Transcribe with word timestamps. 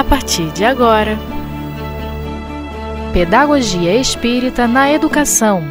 a 0.00 0.04
partir 0.04 0.50
de 0.52 0.64
agora. 0.64 1.18
Pedagogia 3.12 3.94
Espírita 3.96 4.66
na 4.66 4.90
Educação. 4.90 5.62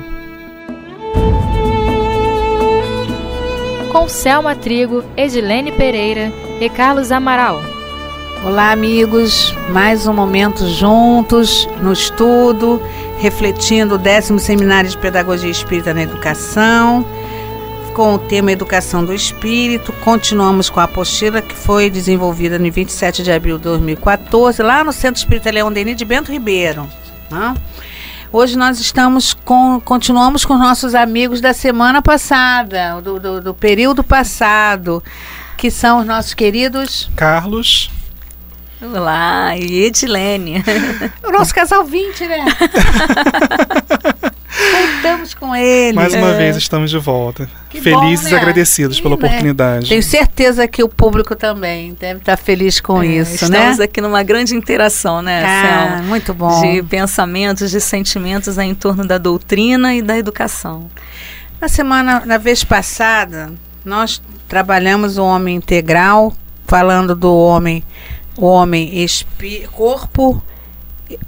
Com 3.91 4.07
Selma 4.07 4.55
Trigo, 4.55 5.03
Edilene 5.17 5.71
Pereira 5.71 6.31
e 6.61 6.69
Carlos 6.69 7.11
Amaral. 7.11 7.59
Olá, 8.45 8.71
amigos. 8.71 9.51
Mais 9.71 10.05
um 10.05 10.13
momento 10.13 10.63
juntos 10.67 11.67
no 11.81 11.91
estudo, 11.91 12.79
refletindo 13.17 13.95
o 13.95 13.97
décimo 13.97 14.37
Seminário 14.37 14.91
de 14.91 14.97
Pedagogia 14.99 15.49
Espírita 15.49 15.91
na 15.91 16.03
Educação 16.03 17.03
com 17.99 18.13
o 18.13 18.17
tema 18.17 18.49
Educação 18.49 19.03
do 19.03 19.13
Espírito. 19.13 19.91
Continuamos 19.91 20.69
com 20.69 20.79
a 20.79 20.85
apostila 20.85 21.41
que 21.41 21.53
foi 21.53 21.89
desenvolvida 21.89 22.57
no 22.57 22.71
27 22.71 23.21
de 23.21 23.29
abril 23.29 23.57
de 23.57 23.65
2014, 23.65 24.63
lá 24.63 24.85
no 24.85 24.93
Centro 24.93 25.19
Espírita 25.19 25.51
Leão 25.51 25.69
Denis 25.69 25.97
de 25.97 26.05
Bento 26.05 26.31
Ribeiro. 26.31 26.87
Né? 27.29 27.53
Hoje 28.31 28.57
nós 28.57 28.79
estamos 28.79 29.33
com, 29.33 29.81
continuamos 29.83 30.45
com 30.45 30.57
nossos 30.57 30.95
amigos 30.95 31.41
da 31.41 31.53
semana 31.53 32.01
passada, 32.01 33.01
do, 33.01 33.19
do, 33.19 33.41
do 33.41 33.53
período 33.53 34.01
passado, 34.01 35.03
que 35.57 35.69
são 35.69 35.99
os 35.99 36.05
nossos 36.05 36.33
queridos 36.33 37.11
Carlos. 37.17 37.91
Olá, 38.81 39.57
e 39.57 39.83
Edilene. 39.83 40.63
o 41.21 41.31
nosso 41.31 41.53
casal 41.53 41.83
20, 41.83 42.27
né? 42.27 42.45
Ele. 45.63 45.93
Mais 45.93 46.13
uma 46.13 46.29
é. 46.29 46.37
vez 46.37 46.57
estamos 46.57 46.89
de 46.89 46.97
volta. 46.97 47.49
Que 47.69 47.81
Felizes 47.81 48.25
bom, 48.25 48.31
né? 48.31 48.35
e 48.35 48.39
agradecidos 48.39 48.99
pela 48.99 49.15
né? 49.15 49.25
oportunidade. 49.25 49.89
Tenho 49.89 50.01
certeza 50.01 50.67
que 50.67 50.83
o 50.83 50.89
público 50.89 51.35
também 51.35 51.95
deve 51.99 52.19
estar 52.19 52.37
feliz 52.37 52.79
com 52.79 53.01
é, 53.01 53.07
isso, 53.07 53.33
estamos 53.33 53.49
né? 53.49 53.59
Estamos 53.59 53.79
aqui 53.79 54.01
numa 54.01 54.23
grande 54.23 54.55
interação, 54.55 55.21
né, 55.21 55.43
ah, 55.45 55.61
Selma? 55.61 56.01
Muito 56.03 56.33
bom. 56.33 56.61
De 56.61 56.83
pensamentos, 56.83 57.69
de 57.69 57.79
sentimentos 57.79 58.57
em 58.57 58.73
torno 58.73 59.05
da 59.05 59.17
doutrina 59.17 59.93
e 59.95 60.01
da 60.01 60.17
educação. 60.17 60.89
Na 61.61 61.67
semana, 61.67 62.23
na 62.25 62.37
vez 62.37 62.63
passada, 62.63 63.51
nós 63.83 64.21
trabalhamos 64.47 65.17
o 65.17 65.23
homem 65.23 65.55
integral, 65.55 66.33
falando 66.65 67.15
do 67.15 67.35
homem, 67.35 67.83
o 68.37 68.45
homem 68.45 69.05
corpo, 69.71 70.41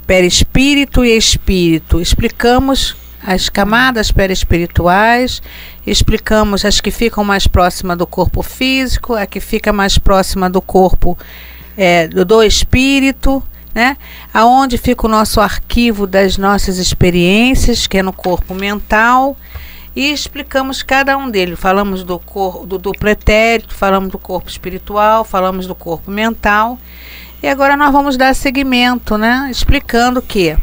perispírito 0.07 1.03
e 1.03 1.15
espírito. 1.15 1.99
Explicamos 1.99 2.95
as 3.23 3.49
camadas 3.49 4.11
perispirituais, 4.11 5.41
explicamos 5.85 6.65
as 6.65 6.81
que 6.81 6.91
ficam 6.91 7.23
mais 7.23 7.47
próximas 7.47 7.97
do 7.97 8.07
corpo 8.07 8.41
físico, 8.41 9.13
a 9.13 9.25
que 9.25 9.39
fica 9.39 9.71
mais 9.71 9.97
próxima 9.97 10.49
do 10.49 10.61
corpo 10.61 11.17
é, 11.77 12.07
do, 12.07 12.25
do 12.25 12.43
espírito, 12.43 13.43
né? 13.73 13.95
Aonde 14.33 14.77
fica 14.77 15.05
o 15.05 15.09
nosso 15.09 15.39
arquivo 15.39 16.05
das 16.05 16.37
nossas 16.37 16.77
experiências, 16.77 17.87
que 17.87 17.99
é 17.99 18.03
no 18.03 18.11
corpo 18.11 18.53
mental, 18.53 19.37
e 19.95 20.11
explicamos 20.11 20.83
cada 20.83 21.17
um 21.17 21.29
deles. 21.29 21.59
Falamos 21.59 22.03
do, 22.03 22.19
cor, 22.19 22.65
do, 22.65 22.77
do 22.77 22.91
pretérito, 22.91 23.73
falamos 23.73 24.09
do 24.11 24.17
corpo 24.17 24.49
espiritual, 24.49 25.23
falamos 25.23 25.67
do 25.67 25.75
corpo 25.75 26.09
mental. 26.09 26.77
E 27.43 27.47
agora 27.47 27.75
nós 27.75 27.91
vamos 27.91 28.17
dar 28.17 28.35
seguimento, 28.35 29.17
né? 29.17 29.47
Explicando 29.49 30.21
que 30.21 30.55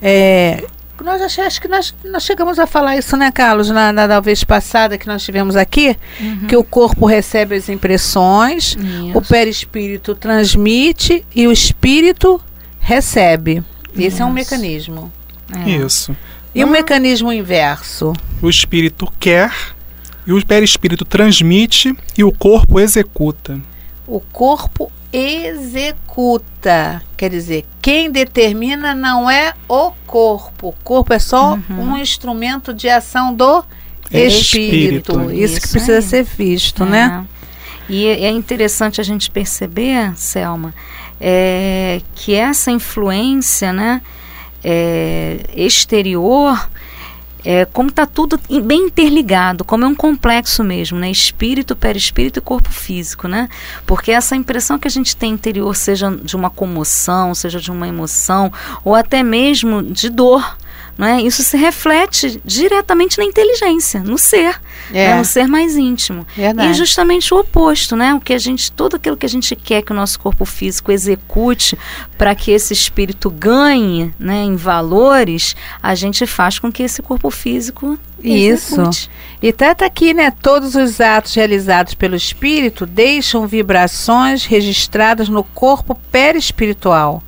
é, 0.00 0.64
nós 1.02 1.20
acho, 1.22 1.40
acho 1.40 1.60
que 1.60 1.68
nós, 1.68 1.94
nós 2.04 2.22
chegamos 2.22 2.58
a 2.58 2.66
falar 2.66 2.96
isso, 2.96 3.16
né, 3.16 3.30
Carlos, 3.32 3.68
na, 3.70 3.92
na, 3.92 4.06
na 4.06 4.20
vez 4.20 4.44
passada 4.44 4.96
que 4.98 5.06
nós 5.06 5.22
tivemos 5.24 5.56
aqui, 5.56 5.96
uhum. 6.20 6.46
que 6.46 6.56
o 6.56 6.64
corpo 6.64 7.06
recebe 7.06 7.54
as 7.54 7.68
impressões, 7.68 8.76
isso. 8.76 9.18
o 9.18 9.22
perispírito 9.22 10.14
transmite 10.14 11.24
e 11.34 11.46
o 11.46 11.52
espírito 11.52 12.40
recebe. 12.80 13.62
Esse 13.94 14.06
isso. 14.06 14.22
é 14.22 14.24
um 14.24 14.32
mecanismo. 14.32 15.12
É. 15.54 15.70
Isso. 15.70 16.16
E 16.54 16.62
o 16.64 16.68
mecanismo 16.68 17.32
inverso? 17.32 18.12
O 18.40 18.48
espírito 18.48 19.10
quer 19.18 19.52
e 20.26 20.32
o 20.32 20.46
perispírito 20.46 21.04
transmite 21.04 21.96
e 22.16 22.22
o 22.22 22.30
corpo 22.30 22.78
executa. 22.78 23.60
O 24.06 24.20
corpo 24.20 24.92
executa. 25.12 27.02
Quer 27.16 27.30
dizer, 27.30 27.66
quem 27.80 28.10
determina 28.10 28.94
não 28.94 29.30
é 29.30 29.54
o 29.68 29.92
corpo. 30.06 30.68
O 30.68 30.74
corpo 30.84 31.12
é 31.12 31.18
só 31.18 31.54
uhum. 31.54 31.92
um 31.92 31.98
instrumento 31.98 32.72
de 32.72 32.88
ação 32.88 33.34
do 33.34 33.64
espírito. 34.10 35.12
espírito. 35.12 35.32
Isso, 35.32 35.44
Isso, 35.44 35.60
que 35.60 35.68
precisa 35.68 35.96
aí. 35.96 36.02
ser 36.02 36.24
visto, 36.24 36.84
né? 36.84 37.02
é. 37.02 37.08
né? 37.08 37.26
E 37.88 38.06
é 38.06 38.30
interessante 38.30 39.00
a 39.00 39.04
gente 39.04 39.30
perceber, 39.30 40.16
Selma, 40.16 40.72
é, 41.20 42.00
que 42.14 42.34
essa 42.34 42.70
influência 42.70 43.72
né, 43.72 44.00
é, 44.64 45.40
exterior 45.54 46.70
é, 47.44 47.64
como 47.64 47.88
está 47.88 48.06
tudo 48.06 48.38
bem 48.62 48.86
interligado, 48.86 49.64
como 49.64 49.84
é 49.84 49.88
um 49.88 49.94
complexo 49.94 50.62
mesmo, 50.62 50.98
né? 50.98 51.10
Espírito, 51.10 51.74
perispírito 51.74 52.38
e 52.38 52.42
corpo 52.42 52.70
físico, 52.70 53.26
né? 53.26 53.48
Porque 53.86 54.12
essa 54.12 54.36
impressão 54.36 54.78
que 54.78 54.86
a 54.86 54.90
gente 54.90 55.16
tem 55.16 55.32
interior, 55.32 55.74
seja 55.74 56.10
de 56.10 56.36
uma 56.36 56.50
comoção, 56.50 57.34
seja 57.34 57.60
de 57.60 57.70
uma 57.70 57.88
emoção, 57.88 58.52
ou 58.84 58.94
até 58.94 59.22
mesmo 59.22 59.82
de 59.82 60.08
dor, 60.08 60.56
não 60.96 61.06
é? 61.06 61.20
Isso 61.20 61.42
se 61.42 61.56
reflete 61.56 62.40
diretamente 62.44 63.18
na 63.18 63.24
inteligência, 63.24 64.00
no 64.00 64.18
ser, 64.18 64.60
é. 64.92 65.08
né? 65.08 65.18
no 65.18 65.24
ser 65.24 65.46
mais 65.46 65.76
íntimo. 65.76 66.26
Verdade. 66.36 66.70
E 66.70 66.74
justamente 66.74 67.32
o 67.32 67.38
oposto, 67.38 67.96
né? 67.96 68.14
O 68.14 68.20
que 68.20 68.32
a 68.32 68.38
gente, 68.38 68.70
tudo 68.70 68.96
aquilo 68.96 69.16
que 69.16 69.26
a 69.26 69.28
gente 69.28 69.56
quer 69.56 69.82
que 69.82 69.92
o 69.92 69.94
nosso 69.94 70.18
corpo 70.20 70.44
físico 70.44 70.92
execute 70.92 71.78
para 72.16 72.34
que 72.34 72.50
esse 72.50 72.72
espírito 72.72 73.30
ganhe, 73.30 74.14
né, 74.18 74.44
em 74.44 74.56
valores, 74.56 75.56
a 75.82 75.94
gente 75.94 76.26
faz 76.26 76.58
com 76.58 76.70
que 76.70 76.82
esse 76.82 77.02
corpo 77.02 77.30
físico 77.30 77.98
isso. 78.22 78.74
Execute. 78.80 79.10
E 79.42 79.52
trata 79.52 79.74
tá 79.74 79.86
aqui, 79.86 80.14
né? 80.14 80.30
Todos 80.30 80.74
os 80.74 81.00
atos 81.00 81.34
realizados 81.34 81.94
pelo 81.94 82.14
espírito 82.14 82.86
deixam 82.86 83.46
vibrações 83.46 84.44
registradas 84.44 85.28
no 85.28 85.42
corpo 85.42 85.98
perispiritual, 86.10 87.22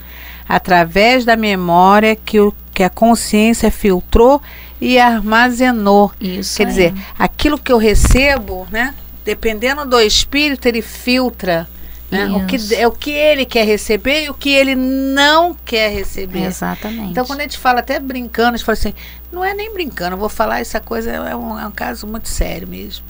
através 0.49 1.25
da 1.25 1.37
memória 1.37 2.15
que 2.15 2.39
o 2.39 2.53
que 2.75 2.83
a 2.83 2.91
consciência 2.91 3.71
filtrou 3.71 4.43
e 4.81 4.99
armazenou. 4.99 6.13
Isso 6.21 6.57
Quer 6.57 6.65
aí. 6.65 6.69
dizer, 6.69 6.95
aquilo 7.19 7.57
que 7.57 7.73
eu 7.73 7.79
recebo, 7.79 8.67
né? 8.71 8.95
Dependendo 9.25 9.87
do 9.87 9.99
espírito, 10.01 10.67
ele 10.67 10.83
filtra. 10.83 11.69
Né? 12.11 12.27
O, 12.27 12.47
que, 12.47 12.75
é 12.75 12.87
o 12.87 12.93
que 12.93 13.11
ele 13.11 13.45
quer 13.47 13.65
receber 13.65 14.25
e 14.25 14.31
o 14.31 14.35
que 14.35 14.51
ele 14.51 14.75
não 14.75 15.57
quer 15.65 15.91
receber. 15.91 16.45
Exatamente. 16.45 17.11
Então, 17.11 17.25
quando 17.25 17.41
a 17.41 17.43
gente 17.45 17.59
fala 17.59 17.81
até 17.81 17.99
brincando, 17.99 18.55
a 18.55 18.57
gente 18.57 18.67
fala 18.67 18.79
assim, 18.79 18.95
não 19.33 19.45
é 19.45 19.55
nem 19.55 19.73
brincando, 19.73 20.15
eu 20.15 20.19
vou 20.19 20.29
falar 20.29 20.61
essa 20.61 20.79
coisa, 20.81 21.11
é 21.11 21.35
um, 21.35 21.59
é 21.59 21.67
um 21.67 21.73
caso 21.73 22.07
muito 22.07 22.29
sério 22.29 22.69
mesmo. 22.69 23.05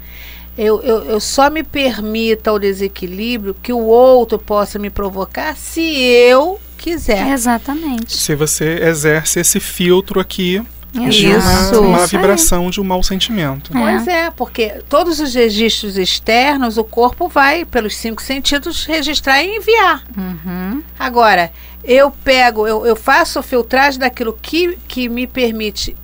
Eu, 0.57 0.81
eu, 0.83 1.05
eu, 1.05 1.21
só 1.21 1.51
me 1.51 1.65
permita 1.65 2.53
o 2.53 2.59
desequilíbrio 2.61 3.57
que 3.61 3.73
o 3.73 3.85
outro 3.85 4.39
possa 4.39 4.79
me 4.79 4.89
provocar 4.89 5.57
se 5.57 5.83
eu 5.83 6.61
quiser. 6.85 7.29
Exatamente. 7.33 8.15
Se 8.15 8.35
você 8.35 8.79
exerce 8.83 9.41
esse 9.41 9.59
filtro 9.59 10.21
aqui 10.21 10.63
de 10.93 11.27
uma, 11.27 11.81
uma 11.81 12.07
vibração 12.07 12.71
de 12.71 12.81
um 12.81 12.85
mau 12.85 13.03
sentimento. 13.03 13.77
É. 13.77 13.81
Pois 13.81 14.07
é, 14.07 14.31
porque 14.31 14.83
todos 14.89 15.19
os 15.19 15.35
registros 15.35 15.97
externos, 15.97 16.77
o 16.77 16.85
corpo 16.85 17.27
vai, 17.27 17.65
pelos 17.65 17.97
cinco 17.97 18.23
sentidos, 18.23 18.85
registrar 18.85 19.43
e 19.43 19.57
enviar. 19.57 20.05
Uhum. 20.17 20.83
Agora, 20.99 21.51
eu 21.83 22.11
pego, 22.11 22.69
eu, 22.69 22.87
eu 22.87 22.95
faço 22.95 23.39
a 23.39 23.43
filtragem 23.43 23.99
daquilo 23.99 24.39
que, 24.41 24.79
que 24.87 25.09
me 25.09 25.27
permite 25.27 25.97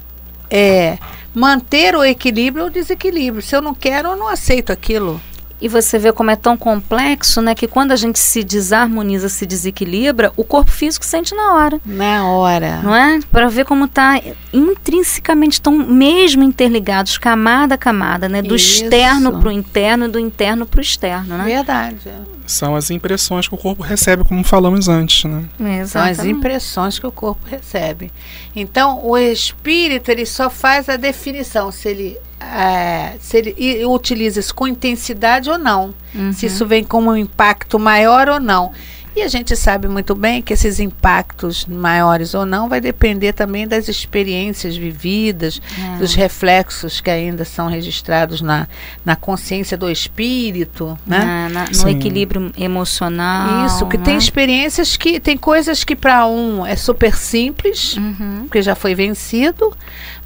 é, 0.51 0.99
manter 1.33 1.95
o 1.95 2.03
equilíbrio 2.03 2.65
ou 2.65 2.71
desequilíbrio. 2.71 3.43
Se 3.43 3.55
eu 3.55 3.63
não 3.63 3.75
quero, 3.75 4.09
eu 4.09 4.17
não 4.17 4.27
aceito 4.27 4.73
aquilo. 4.73 5.21
E 5.61 5.69
você 5.69 5.99
vê 5.99 6.13
como 6.13 6.31
é 6.31 6.37
tão 6.37 6.57
complexo, 6.57 7.43
né? 7.43 7.55
Que 7.55 7.67
quando 7.67 7.93
a 7.93 7.97
gente 7.97 8.19
se 8.19 8.43
desarmoniza, 8.43 9.29
se 9.29 9.45
desequilibra, 9.45 10.33
o 10.37 10.43
corpo 10.43 10.71
físico 10.71 11.05
sente 11.05 11.35
na 11.35 11.55
hora. 11.55 11.81
Na 11.85 12.27
hora. 12.27 12.81
Não 12.83 12.95
é? 12.95 13.21
Para 13.31 13.49
ver 13.49 13.65
como 13.65 13.85
está 13.85 14.21
intrinsecamente, 14.53 15.55
estão 15.55 15.73
mesmo 15.73 16.43
interligados, 16.43 17.19
camada 17.19 17.75
a 17.75 17.79
camada, 17.79 18.29
né? 18.29 18.41
Do 18.41 18.57
Isso. 18.57 18.85
externo 18.85 19.39
para 19.39 19.49
o 19.49 19.53
interno 19.53 20.07
e 20.07 20.09
do 20.09 20.19
interno 20.19 20.65
para 20.65 20.79
o 20.79 20.83
externo, 20.83 21.37
né? 21.37 21.45
Verdade. 21.45 22.11
São 22.47 22.75
as 22.75 22.91
impressões 22.91 23.47
que 23.47 23.55
o 23.55 23.59
corpo 23.59 23.83
recebe, 23.83 24.25
como 24.25 24.43
falamos 24.43 24.89
antes, 24.89 25.25
né? 25.25 25.45
Exatamente. 25.59 25.89
São 25.89 26.03
as 26.03 26.25
impressões 26.25 26.99
que 26.99 27.07
o 27.07 27.13
corpo 27.13 27.47
recebe. 27.47 28.11
Então, 28.57 29.05
o 29.05 29.17
espírito, 29.17 30.11
ele 30.11 30.27
só 30.27 30.51
faz 30.51 30.89
a 30.89 30.97
definição 30.97 31.71
se 31.71 31.89
ele 31.89 32.19
é, 32.41 33.17
se 33.21 33.37
ele 33.37 33.85
utiliza 33.87 34.41
isso 34.41 34.55
com 34.55 34.67
intensidade 34.67 35.51
ou 35.51 35.59
não. 35.59 35.95
Uhum. 36.15 36.33
Se 36.33 36.47
isso 36.47 36.67
vem 36.67 36.83
com 36.83 37.01
um 37.03 37.17
impacto 37.17 37.79
maior 37.79 38.29
ou 38.29 38.41
não. 38.41 38.73
E 39.15 39.23
a 39.23 39.29
gente 39.29 39.57
sabe 39.57 39.89
muito 39.89 40.15
bem 40.15 40.41
que 40.41 40.53
esses 40.53 40.79
impactos 40.79 41.67
maiores 41.67 42.33
ou 42.33 42.47
não 42.47 42.69
vai 42.69 42.81
depender 42.81 43.33
também 43.33 43.67
das 43.67 43.89
experiências 43.89 44.77
vividas, 44.77 45.61
É. 45.77 45.99
dos 45.99 46.15
reflexos 46.15 47.01
que 47.01 47.11
ainda 47.11 47.45
são 47.45 47.67
registrados 47.67 48.41
na, 48.41 48.69
na 49.05 49.17
consciência 49.17 49.77
do 49.77 49.91
espírito, 49.91 50.97
né? 51.05 51.19
Na- 51.19 51.49
na- 51.49 51.65
no 51.67 51.75
Sim. 51.75 51.91
equilíbrio 51.91 52.53
emocional. 52.57 53.67
Isso, 53.67 53.85
que 53.87 53.99
né? 53.99 54.05
tem 54.05 54.17
experiências 54.17 54.97
que 54.97 55.19
tem 55.19 55.37
coisas 55.37 55.83
que 55.83 55.97
para 55.97 56.25
um 56.29 56.65
é 56.65 56.77
super 56.77 57.17
simples, 57.17 57.97
Uhum. 57.97 58.43
porque 58.43 58.63
já 58.63 58.77
foi 58.77 58.95
vencido, 58.95 59.77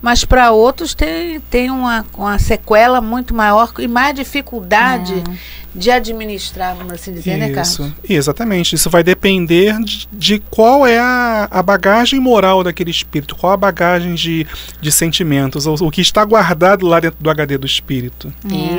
mas 0.05 0.23
para 0.23 0.51
outros 0.53 0.93
tem, 0.93 1.41
tem 1.41 1.71
uma, 1.71 2.05
uma 2.13 2.39
sequela 2.39 3.01
muito 3.01 3.35
maior 3.35 3.73
e 3.79 3.89
mais 3.89 4.15
dificuldade 4.15 5.15
É. 5.15 5.65
de 5.75 5.91
administrar, 5.91 6.77
vamos 6.77 6.93
assim 6.93 7.13
dizer, 7.13 7.37
né, 7.37 7.49
Carlos? 7.51 7.73
Isso, 7.73 7.95
exatamente. 8.09 8.75
Isso 8.77 8.89
vai 8.91 9.03
depender 9.03 9.77
de, 9.81 10.07
de 10.13 10.39
qual 10.51 10.87
é 10.87 10.99
a, 11.01 11.49
a 11.51 11.63
bagagem 11.63 12.21
moral 12.21 12.63
daquele 12.63 12.91
espírito, 12.91 13.35
qual 13.35 13.55
a 13.55 13.57
bagagem 13.57 14.15
de, 14.15 14.47
de 14.81 14.93
sentimentos, 14.93 15.67
ou, 15.67 15.75
o 15.81 15.91
que 15.91 16.01
está 16.01 16.25
guardado 16.25 16.87
lá 16.87 17.01
dentro 17.01 17.17
do 17.21 17.29
HD 17.31 17.59
do 17.59 17.67
espírito. 17.67 18.33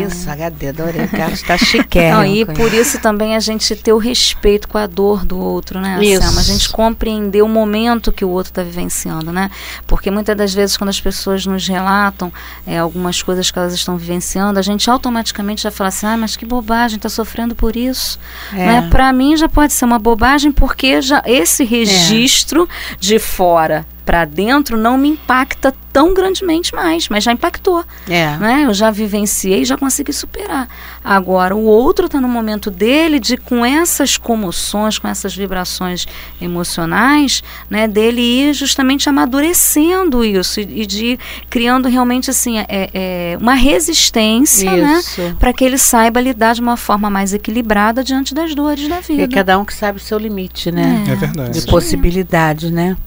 Isso, 0.08 0.30
HD, 0.30 0.70
adorei. 0.70 1.08
Carlos 1.08 1.42
está 1.42 1.58
chiquérrimo. 1.58 2.18
Não, 2.18 2.26
e 2.26 2.46
por 2.46 2.74
isso 2.74 3.00
também 3.02 3.36
a 3.36 3.40
gente 3.40 3.76
ter 3.76 3.92
o 3.92 3.98
respeito 3.98 4.68
com 4.68 4.78
a 4.78 4.88
dor 4.88 5.26
do 5.26 5.38
outro, 5.38 5.80
né, 5.82 5.98
Isso. 6.02 6.22
Selma? 6.22 6.40
A 6.40 6.44
gente 6.44 6.70
compreender 6.70 7.42
o 7.42 7.48
momento 7.50 8.12
que 8.12 8.24
o 8.24 8.30
outro 8.30 8.52
está 8.52 8.64
vivenciando, 8.64 9.34
né? 9.34 9.50
Porque 9.86 10.10
muitas 10.12 10.38
das 10.38 10.54
vezes 10.54 10.78
quando 10.78 10.92
as 10.92 11.02
pessoas 11.02 11.15
nos 11.46 11.68
relatam 11.68 12.32
é, 12.66 12.78
algumas 12.78 13.22
coisas 13.22 13.50
que 13.50 13.58
elas 13.58 13.74
estão 13.74 13.98
vivenciando, 13.98 14.60
a 14.60 14.62
gente 14.62 14.90
automaticamente 14.90 15.64
já 15.64 15.72
fala 15.72 15.88
assim, 15.90 16.06
ah, 16.06 16.18
mas 16.18 16.36
que 16.36 16.46
bobagem, 16.46 16.98
está 16.98 17.10
sofrendo 17.10 17.56
por 17.56 17.76
isso. 17.76 18.20
É. 18.54 18.58
Né? 18.58 18.88
Para 18.90 19.12
mim 19.14 19.36
já 19.38 19.50
pode 19.50 19.74
ser 19.74 19.86
uma 19.86 20.00
bobagem 20.00 20.52
porque 20.52 21.02
já 21.02 21.22
esse 21.26 21.64
registro 21.64 22.68
de 23.00 23.20
fora 23.20 23.86
para 24.06 24.24
dentro 24.26 24.78
não 24.78 24.98
me 24.98 25.10
impacta 25.10 25.74
tão 25.96 26.14
grandemente 26.14 26.76
mais, 26.76 27.08
mas 27.08 27.24
já 27.24 27.32
impactou 27.32 27.82
É. 28.10 28.36
né? 28.36 28.64
Eu 28.66 28.74
já 28.74 28.92
vivenciei, 28.92 29.64
já 29.64 29.78
consegui 29.78 30.12
superar. 30.12 30.68
Agora, 31.02 31.56
o 31.56 31.64
outro 31.64 32.08
está 32.08 32.20
no 32.20 32.28
momento 32.28 32.70
dele 32.70 33.18
de 33.18 33.38
com 33.38 33.66
essas 33.66 34.18
comoções, 34.18 35.00
com 35.00 35.08
essas 35.08 35.34
vibrações 35.34 36.06
emocionais, 36.42 37.42
né? 37.70 37.88
Dele 37.88 38.20
ir 38.22 38.54
justamente 38.54 39.08
amadurecendo 39.08 40.26
isso 40.26 40.60
e, 40.60 40.82
e 40.82 40.86
de 40.86 41.18
criando 41.50 41.88
realmente 41.88 42.30
assim 42.30 42.58
é, 42.60 42.66
é, 42.70 43.38
uma 43.40 43.54
resistência, 43.54 44.76
né? 44.76 45.02
Para 45.40 45.54
que 45.54 45.64
ele 45.64 45.78
saiba 45.78 46.20
lidar 46.20 46.56
de 46.56 46.62
uma 46.62 46.76
forma 46.76 47.10
mais 47.10 47.34
equilibrada 47.34 48.04
diante 48.04 48.34
das 48.34 48.54
dores 48.54 48.86
da 48.90 49.00
E 49.00 49.02
vida. 49.02 49.28
cada 49.30 49.58
um 49.58 49.64
que 49.64 49.74
sabe 49.74 49.98
o 49.98 50.02
seu 50.02 50.18
limite, 50.18 50.72
né? 50.74 51.06
É, 51.08 51.16
verdade. 51.16 51.62
de 51.62 51.66
possibilidades, 51.68 52.70
né? 52.70 52.98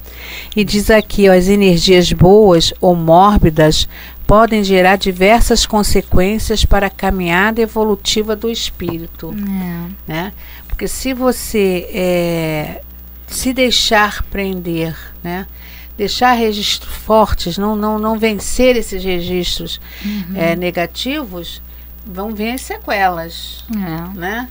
E 0.55 0.63
diz 0.63 0.89
aqui, 0.89 1.29
ó, 1.29 1.33
as 1.33 1.47
energias 1.47 2.11
boas 2.11 2.73
ou 2.81 2.95
mórbidas 2.95 3.87
podem 4.25 4.63
gerar 4.63 4.95
diversas 4.95 5.65
consequências 5.65 6.63
para 6.63 6.87
a 6.87 6.89
caminhada 6.89 7.61
evolutiva 7.61 8.35
do 8.35 8.49
espírito, 8.49 9.33
É. 9.33 10.11
né? 10.11 10.33
Porque 10.67 10.87
se 10.87 11.13
você 11.13 11.89
é, 11.93 12.81
se 13.27 13.51
deixar 13.53 14.23
prender, 14.23 14.95
né? 15.23 15.45
Deixar 15.97 16.31
registros 16.33 16.93
fortes, 16.93 17.57
não, 17.57 17.75
não, 17.75 17.99
não 17.99 18.17
vencer 18.17 18.77
esses 18.77 19.03
registros 19.03 19.81
é, 20.33 20.55
negativos, 20.55 21.61
vão 22.05 22.33
vir 22.33 22.51
as 22.51 22.61
sequelas, 22.61 23.65
É. 23.75 24.17
né? 24.17 24.47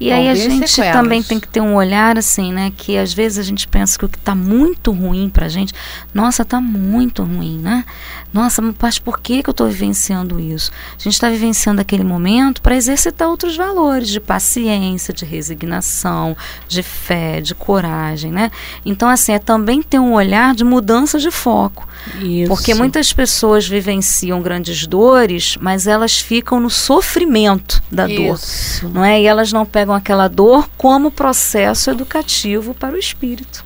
E 0.00 0.10
aí 0.10 0.28
a 0.28 0.34
gente 0.34 0.68
sequelas. 0.68 0.96
também 0.96 1.22
tem 1.22 1.38
que 1.38 1.48
ter 1.48 1.60
um 1.60 1.74
olhar 1.74 2.18
assim, 2.18 2.52
né? 2.52 2.72
Que 2.76 2.98
às 2.98 3.12
vezes 3.12 3.38
a 3.38 3.42
gente 3.42 3.66
pensa 3.68 3.98
que 3.98 4.04
o 4.04 4.08
que 4.08 4.18
está 4.18 4.34
muito 4.34 4.90
ruim 4.92 5.28
pra 5.28 5.48
gente, 5.48 5.72
nossa, 6.12 6.44
tá 6.44 6.60
muito 6.60 7.22
ruim, 7.22 7.58
né? 7.58 7.84
Nossa, 8.34 8.60
mas 8.82 8.98
por 8.98 9.20
que, 9.20 9.44
que 9.44 9.48
eu 9.48 9.52
estou 9.52 9.68
vivenciando 9.68 10.40
isso? 10.40 10.72
A 10.98 11.00
gente 11.00 11.12
está 11.12 11.30
vivenciando 11.30 11.80
aquele 11.80 12.02
momento 12.02 12.60
para 12.60 12.74
exercitar 12.74 13.28
outros 13.28 13.56
valores 13.56 14.08
de 14.08 14.18
paciência, 14.18 15.14
de 15.14 15.24
resignação, 15.24 16.36
de 16.66 16.82
fé, 16.82 17.40
de 17.40 17.54
coragem, 17.54 18.32
né? 18.32 18.50
Então, 18.84 19.08
assim, 19.08 19.30
é 19.30 19.38
também 19.38 19.80
ter 19.80 20.00
um 20.00 20.14
olhar 20.14 20.52
de 20.52 20.64
mudança 20.64 21.16
de 21.16 21.30
foco. 21.30 21.86
Isso. 22.20 22.48
Porque 22.48 22.74
muitas 22.74 23.12
pessoas 23.12 23.68
vivenciam 23.68 24.42
grandes 24.42 24.84
dores, 24.84 25.56
mas 25.60 25.86
elas 25.86 26.18
ficam 26.18 26.58
no 26.58 26.68
sofrimento 26.68 27.80
da 27.88 28.08
dor 28.08 28.34
Isso. 28.34 28.88
não 28.88 29.04
é? 29.04 29.22
E 29.22 29.26
elas 29.26 29.52
não 29.52 29.64
pegam 29.64 29.94
aquela 29.94 30.26
dor 30.26 30.68
como 30.76 31.08
processo 31.08 31.88
educativo 31.88 32.74
para 32.74 32.96
o 32.96 32.98
espírito. 32.98 33.64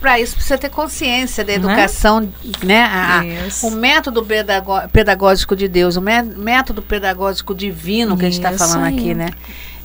Para 0.00 0.18
isso 0.18 0.34
precisa 0.34 0.56
ter 0.56 0.70
consciência 0.70 1.44
da 1.44 1.52
é? 1.52 1.56
educação, 1.56 2.26
né? 2.64 2.84
A- 2.84 3.22
Isso. 3.46 3.66
o 3.66 3.70
método 3.72 4.24
pedagó- 4.24 4.88
pedagógico 4.88 5.54
de 5.54 5.68
Deus, 5.68 5.96
o 5.96 6.00
mé- 6.00 6.22
método 6.22 6.80
pedagógico 6.80 7.54
divino 7.54 8.16
que 8.16 8.24
a 8.24 8.30
gente 8.30 8.38
está 8.38 8.50
Isso 8.50 8.58
falando 8.66 8.86
aí. 8.86 8.96
aqui, 8.98 9.14
né? 9.14 9.28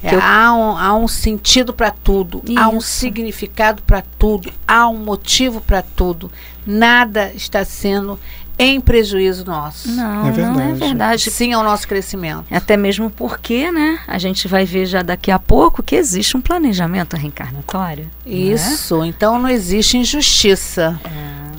É, 0.06 0.16
eu- 0.16 0.20
há, 0.22 0.54
um, 0.54 0.78
há 0.78 0.96
um 0.96 1.08
sentido 1.08 1.74
para 1.74 1.92
tudo, 1.92 2.44
há 2.58 2.70
um 2.70 2.78
Isso. 2.78 2.88
significado 2.88 3.82
para 3.84 4.04
tudo, 4.20 4.52
há 4.68 4.88
um 4.88 4.98
motivo 4.98 5.60
para 5.62 5.82
tudo. 5.82 6.32
Nada 6.66 7.32
está 7.36 7.64
sendo 7.66 8.20
em 8.58 8.80
prejuízo 8.80 9.44
nosso. 9.46 9.92
Não, 9.92 10.04
É 10.04 10.16
não 10.16 10.28
é 10.28 10.32
verdade. 10.32 10.80
verdade. 10.80 11.30
Sim 11.32 11.52
ao 11.54 11.62
nosso 11.64 11.86
crescimento. 11.88 12.46
Até 12.50 12.78
mesmo 12.78 13.10
porque, 13.10 13.70
né? 13.70 14.00
A 14.08 14.18
gente 14.18 14.48
vai 14.48 14.64
ver 14.66 14.86
já 14.86 15.02
daqui 15.02 15.30
a 15.30 15.38
pouco 15.38 15.84
que 15.84 15.96
existe 15.96 16.38
um 16.38 16.42
planejamento 16.42 17.18
reencarnatório. 17.18 18.10
Isso, 18.26 19.04
então 19.04 19.38
não 19.38 19.50
existe 19.50 19.98
injustiça. 19.98 20.98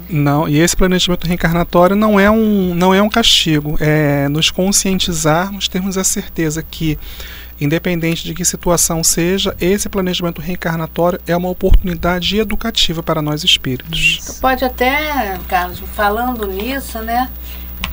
Não, 0.08 0.48
e 0.48 0.58
esse 0.58 0.74
planejamento 0.76 1.26
reencarnatório 1.26 1.94
não 1.96 2.18
é 2.18 2.30
um, 2.30 2.72
não 2.74 2.94
é 2.94 3.02
um 3.02 3.08
castigo, 3.10 3.76
é 3.80 4.28
nos 4.28 4.50
conscientizarmos, 4.50 5.68
termos 5.68 5.98
a 5.98 6.04
certeza 6.04 6.62
que, 6.62 6.96
independente 7.60 8.24
de 8.24 8.34
que 8.34 8.44
situação 8.44 9.02
seja, 9.02 9.56
esse 9.60 9.88
planejamento 9.88 10.40
reencarnatório 10.40 11.20
é 11.26 11.36
uma 11.36 11.48
oportunidade 11.48 12.38
educativa 12.38 13.02
para 13.02 13.22
nós 13.22 13.44
espíritos. 13.44 14.20
Tu 14.26 14.34
pode 14.40 14.64
até, 14.64 15.38
Carlos, 15.48 15.82
falando 15.94 16.46
nisso, 16.46 16.98
né? 17.00 17.30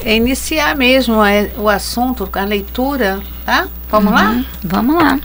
é 0.04 0.16
Iniciar 0.16 0.76
mesmo 0.76 1.24
é, 1.24 1.52
o 1.58 1.70
assunto, 1.70 2.30
a 2.34 2.44
leitura, 2.44 3.22
tá? 3.46 3.68
Vamos 3.90 4.14
lá? 4.14 4.32
Uhum. 4.32 4.46
Vamos 4.64 4.96
lá. 4.96 5.20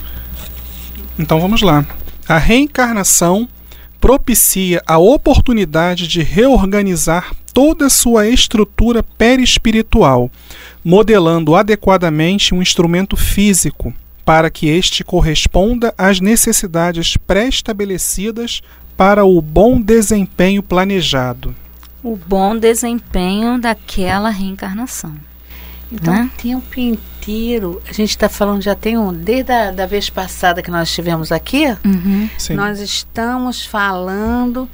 Então 1.19 1.41
vamos 1.41 1.63
lá. 1.63 1.85
A 2.29 2.39
reencarnação 2.39 3.49
propicia 4.01 4.83
a 4.87 4.99
oportunidade 4.99 6.07
de 6.07 6.23
reorganizar 6.23 7.33
toda 7.53 7.87
a 7.87 7.91
sua 7.91 8.29
estrutura 8.29 9.03
perispiritual, 9.03 10.31
modelando 10.85 11.57
adequadamente 11.57 12.55
um 12.55 12.63
instrumento 12.63 13.17
físico 13.17 13.93
para 14.29 14.51
que 14.51 14.69
este 14.69 15.03
corresponda 15.03 15.95
às 15.97 16.21
necessidades 16.21 17.17
pré-estabelecidas 17.17 18.61
para 18.95 19.25
o 19.25 19.41
bom 19.41 19.81
desempenho 19.81 20.63
planejado. 20.63 21.57
O 22.05 22.15
bom 22.15 22.55
desempenho 22.55 23.59
daquela 23.59 24.29
reencarnação. 24.29 25.15
Então, 25.91 26.13
Né? 26.13 26.31
o 26.31 26.43
tempo 26.43 26.79
inteiro, 26.79 27.81
a 27.89 27.93
gente 27.95 28.11
está 28.11 28.29
falando, 28.29 28.61
já 28.61 28.75
tem 28.75 28.99
um, 28.99 29.15
desde 29.15 29.51
a 29.51 29.71
da 29.71 29.87
vez 29.87 30.11
passada 30.11 30.63
que 30.63 30.71
nós 30.71 30.91
estivemos 30.91 31.33
aqui, 31.33 31.65
Uhum. 31.83 32.29
Nós 32.51 32.81
estamos 32.81 33.65
falando 33.65 34.69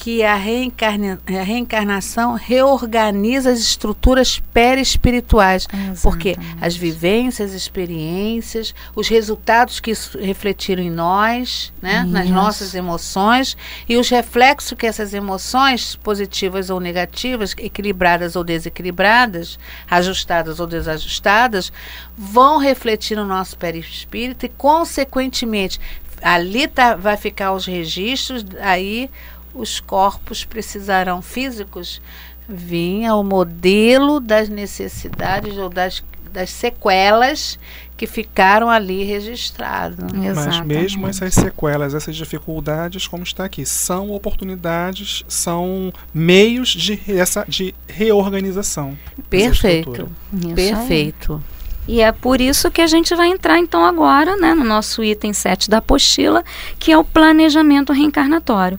que 0.00 0.22
a, 0.22 0.34
reencarna, 0.34 1.20
a 1.26 1.42
reencarnação 1.42 2.32
reorganiza 2.32 3.50
as 3.50 3.58
estruturas 3.58 4.40
perispirituais. 4.52 5.66
Porque 6.02 6.30
Exatamente. 6.30 6.64
as 6.64 6.74
vivências, 6.74 7.52
experiências, 7.52 8.74
os 8.96 9.08
resultados 9.08 9.78
que 9.78 9.90
isso 9.90 10.18
refletiram 10.18 10.82
em 10.82 10.90
nós, 10.90 11.70
né, 11.82 12.02
nas 12.08 12.30
nossas 12.30 12.74
emoções 12.74 13.58
e 13.86 13.98
os 13.98 14.08
reflexos 14.08 14.72
que 14.72 14.86
essas 14.86 15.12
emoções, 15.12 15.96
positivas 15.96 16.70
ou 16.70 16.80
negativas, 16.80 17.54
equilibradas 17.58 18.36
ou 18.36 18.42
desequilibradas, 18.42 19.58
ajustadas 19.90 20.60
ou 20.60 20.66
desajustadas, 20.66 21.70
vão 22.16 22.56
refletir 22.56 23.16
no 23.16 23.26
nosso 23.26 23.54
perispírito 23.58 24.46
e, 24.46 24.48
consequentemente, 24.48 25.78
ali 26.22 26.66
tá, 26.66 26.96
vai 26.96 27.18
ficar 27.18 27.52
os 27.52 27.66
registros, 27.66 28.46
aí 28.62 29.10
os 29.54 29.80
corpos 29.80 30.44
precisarão 30.44 31.20
físicos 31.22 32.00
vir 32.48 33.06
ao 33.06 33.22
modelo 33.22 34.20
das 34.20 34.48
necessidades 34.48 35.56
ou 35.56 35.68
das, 35.68 36.02
das 36.32 36.50
sequelas 36.50 37.58
que 37.96 38.06
ficaram 38.06 38.70
ali 38.70 39.04
registradas. 39.04 40.10
Mas 40.12 40.38
Exatamente. 40.38 40.66
mesmo 40.66 41.06
essas 41.06 41.34
sequelas, 41.34 41.94
essas 41.94 42.16
dificuldades, 42.16 43.06
como 43.06 43.22
está 43.22 43.44
aqui, 43.44 43.66
são 43.66 44.10
oportunidades, 44.10 45.22
são 45.28 45.92
meios 46.12 46.70
de, 46.70 46.98
essa, 47.08 47.44
de 47.46 47.74
reorganização. 47.86 48.96
Perfeito, 49.28 50.10
perfeito. 50.54 51.42
E 51.86 52.00
é 52.00 52.12
por 52.12 52.40
isso 52.40 52.70
que 52.70 52.80
a 52.80 52.86
gente 52.86 53.14
vai 53.14 53.28
entrar 53.28 53.58
então 53.58 53.84
agora 53.84 54.36
né, 54.36 54.54
no 54.54 54.64
nosso 54.64 55.02
item 55.02 55.32
7 55.32 55.68
da 55.68 55.78
apostila, 55.78 56.44
que 56.78 56.92
é 56.92 56.96
o 56.96 57.04
planejamento 57.04 57.92
reencarnatório. 57.92 58.78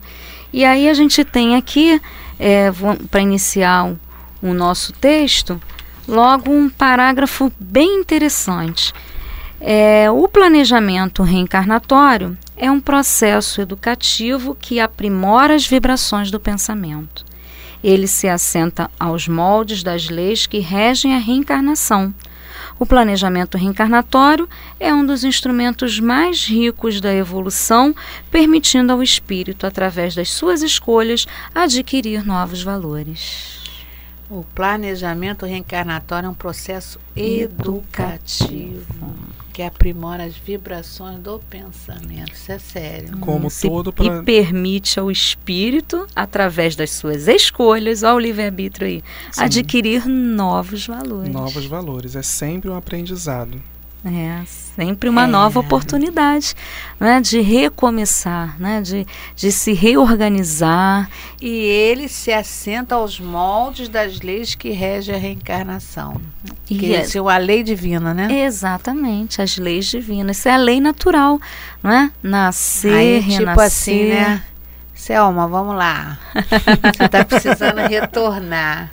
E 0.52 0.64
aí 0.64 0.88
a 0.88 0.94
gente 0.94 1.24
tem 1.24 1.56
aqui, 1.56 2.00
é, 2.38 2.70
para 3.10 3.20
iniciar 3.20 3.94
o, 4.42 4.52
nosso 4.52 4.92
texto, 4.92 5.60
logo 6.06 6.50
um 6.50 6.68
parágrafo 6.68 7.50
bem 7.58 8.00
interessante. 8.00 8.92
É, 9.60 10.10
o 10.10 10.26
planejamento 10.28 11.22
reencarnatório 11.22 12.36
é 12.56 12.70
um 12.70 12.80
processo 12.80 13.60
educativo 13.60 14.56
que 14.60 14.80
aprimora 14.80 15.54
as 15.54 15.66
vibrações 15.66 16.30
do 16.30 16.40
pensamento. 16.40 17.24
Ele 17.82 18.06
se 18.06 18.28
assenta 18.28 18.90
aos 18.98 19.26
moldes 19.26 19.82
das 19.82 20.08
leis 20.08 20.46
que 20.46 20.58
regem 20.58 21.14
a 21.14 21.18
reencarnação. 21.18 22.12
O 22.82 22.84
planejamento 22.84 23.56
reencarnatório 23.56 24.48
é 24.80 24.92
um 24.92 25.06
dos 25.06 25.22
instrumentos 25.22 26.00
mais 26.00 26.44
ricos 26.44 27.00
da 27.00 27.14
evolução, 27.14 27.94
permitindo 28.28 28.92
ao 28.92 29.00
espírito, 29.00 29.68
através 29.68 30.16
das 30.16 30.30
suas 30.30 30.62
escolhas, 30.62 31.24
adquirir 31.54 32.26
novos 32.26 32.60
valores. 32.60 33.62
O 34.28 34.42
planejamento 34.52 35.46
reencarnatório 35.46 36.26
é 36.26 36.30
um 36.30 36.34
processo 36.34 36.98
educativo 37.14 38.82
que 39.52 39.62
aprimora 39.62 40.24
as 40.24 40.34
vibrações 40.36 41.18
do 41.18 41.38
pensamento. 41.50 42.32
Isso 42.32 42.50
é 42.52 42.58
sério. 42.58 43.18
Como 43.18 43.50
Se- 43.50 43.68
todo 43.68 43.90
E 43.90 43.92
pra- 43.92 44.22
permite 44.22 44.98
ao 44.98 45.10
espírito, 45.10 46.06
através 46.16 46.74
das 46.74 46.90
suas 46.90 47.28
escolhas, 47.28 48.02
ao 48.02 48.18
livre-arbítrio 48.18 48.86
aí, 48.88 49.04
Sim. 49.30 49.42
adquirir 49.44 50.06
novos 50.08 50.86
valores. 50.86 51.32
novos 51.32 51.66
valores. 51.66 52.16
É 52.16 52.22
sempre 52.22 52.70
um 52.70 52.76
aprendizado. 52.76 53.60
É, 54.04 54.42
sempre 54.46 55.08
uma 55.08 55.24
É. 55.24 55.26
nova 55.28 55.60
oportunidade 55.60 56.54
né, 56.98 57.20
de 57.20 57.40
recomeçar, 57.40 58.56
né, 58.60 58.80
de, 58.80 59.06
de 59.36 59.52
se 59.52 59.72
reorganizar. 59.72 61.08
E 61.40 61.48
ele 61.48 62.08
se 62.08 62.32
assenta 62.32 62.96
aos 62.96 63.20
moldes 63.20 63.88
das 63.88 64.20
leis 64.20 64.56
que 64.56 64.70
regem 64.70 65.14
a 65.14 65.18
reencarnação. 65.18 66.20
E 66.68 66.76
Que 66.76 66.94
é- 66.96 67.06
é 67.06 67.18
a 67.32 67.36
lei 67.38 67.62
divina, 67.62 68.12
né? 68.12 68.40
Exatamente, 68.44 69.40
as 69.40 69.56
leis 69.56 69.86
divinas. 69.86 70.38
Isso 70.38 70.48
é 70.48 70.52
a 70.54 70.56
lei 70.56 70.80
natural, 70.80 71.40
não 71.82 71.90
é? 71.92 72.10
Nascer, 72.22 72.92
Aí, 72.94 73.18
renascer. 73.20 73.46
tipo 73.48 73.60
assim, 73.60 74.04
né? 74.08 74.42
Selma, 74.94 75.46
vamos 75.46 75.76
lá. 75.76 76.18
Você 76.96 77.04
está 77.04 77.24
precisando 77.24 77.78
retornar. 77.88 78.90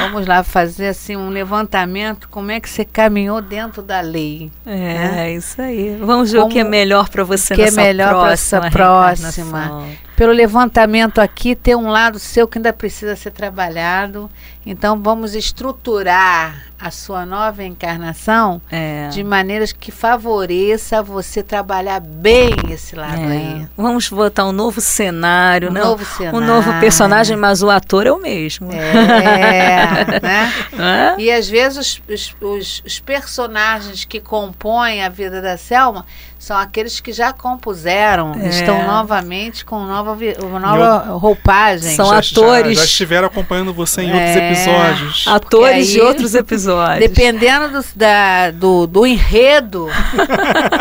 Vamos 0.00 0.26
lá 0.26 0.42
fazer 0.42 0.88
assim 0.88 1.16
um 1.16 1.28
levantamento. 1.30 2.28
Como 2.28 2.50
é 2.50 2.60
que 2.60 2.68
você 2.68 2.84
caminhou 2.84 3.40
dentro 3.42 3.82
da 3.82 4.00
lei? 4.00 4.50
É, 4.66 5.32
isso 5.32 5.60
aí. 5.60 5.96
Vamos 6.00 6.30
ver 6.32 6.38
o 6.38 6.42
Como- 6.42 6.52
que 6.52 6.58
é 6.60 6.64
melhor 6.64 7.08
para 7.08 7.24
você 7.24 7.54
que 7.54 7.62
é 7.62 7.64
nessa 7.66 7.80
melhor 7.80 8.10
pra 8.10 8.20
próxima 8.20 8.66
essa 8.66 8.70
próxima. 8.70 9.86
Pelo 10.16 10.32
levantamento 10.32 11.18
aqui, 11.20 11.56
tem 11.56 11.74
um 11.74 11.88
lado 11.88 12.18
seu 12.20 12.46
que 12.46 12.58
ainda 12.58 12.72
precisa 12.72 13.16
ser 13.16 13.32
trabalhado. 13.32 14.30
Então, 14.64 15.00
vamos 15.02 15.34
estruturar 15.34 16.66
a 16.84 16.90
sua 16.90 17.24
nova 17.24 17.64
encarnação 17.64 18.60
É. 18.70 19.08
de 19.08 19.24
maneiras 19.24 19.72
que 19.72 19.90
favoreça 19.90 21.02
você 21.02 21.42
trabalhar 21.42 21.98
bem 21.98 22.50
esse 22.70 22.94
lado 22.94 23.22
É. 23.22 23.26
aí. 23.26 23.66
Vamos 23.74 24.10
botar 24.10 24.44
um 24.44 24.52
novo 24.52 24.82
cenário, 24.82 25.70
Um 25.70 25.72
né? 25.72 25.80
novo 25.82 26.02
um 26.02 26.06
cenário. 26.06 26.40
novo 26.42 26.80
personagem, 26.80 27.36
mas 27.38 27.62
o 27.62 27.70
ator 27.70 28.06
é 28.06 28.12
o 28.12 28.20
mesmo. 28.20 28.70
É, 28.70 30.20
né? 30.76 31.14
E 31.18 31.30
às 31.32 31.48
vezes 31.48 31.78
os, 31.78 32.02
os, 32.12 32.36
os- 32.40 32.82
os 32.84 33.00
personagens 33.00 34.04
que 34.04 34.20
compõem 34.20 35.02
a 35.02 35.08
vida 35.08 35.40
da 35.40 35.56
Selma 35.56 36.04
são 36.38 36.58
aqueles 36.58 37.00
que 37.00 37.10
já 37.10 37.32
compuseram, 37.32 38.34
É. 38.38 38.48
estão 38.48 38.86
novamente 38.86 39.64
com 39.64 39.78
nova, 39.86 40.14
nova 40.60 40.98
roupagem. 41.16 41.96
São 41.96 42.10
já, 42.10 42.18
atores. 42.18 42.74
Já, 42.76 42.80
já 42.80 42.84
estiveram 42.84 43.26
acompanhando 43.28 43.72
você 43.72 44.02
em 44.02 44.10
É. 44.10 44.14
outros 44.14 44.36
episódios. 44.36 45.24
Atores 45.28 45.86
de 45.88 46.00
aí, 46.02 46.06
outros 46.06 46.34
episódios. 46.34 46.73
Dependendo 47.00 47.68
do, 47.80 47.84
da- 47.96 48.50
do, 48.50 48.86
do 48.86 49.06
enredo 49.06 49.88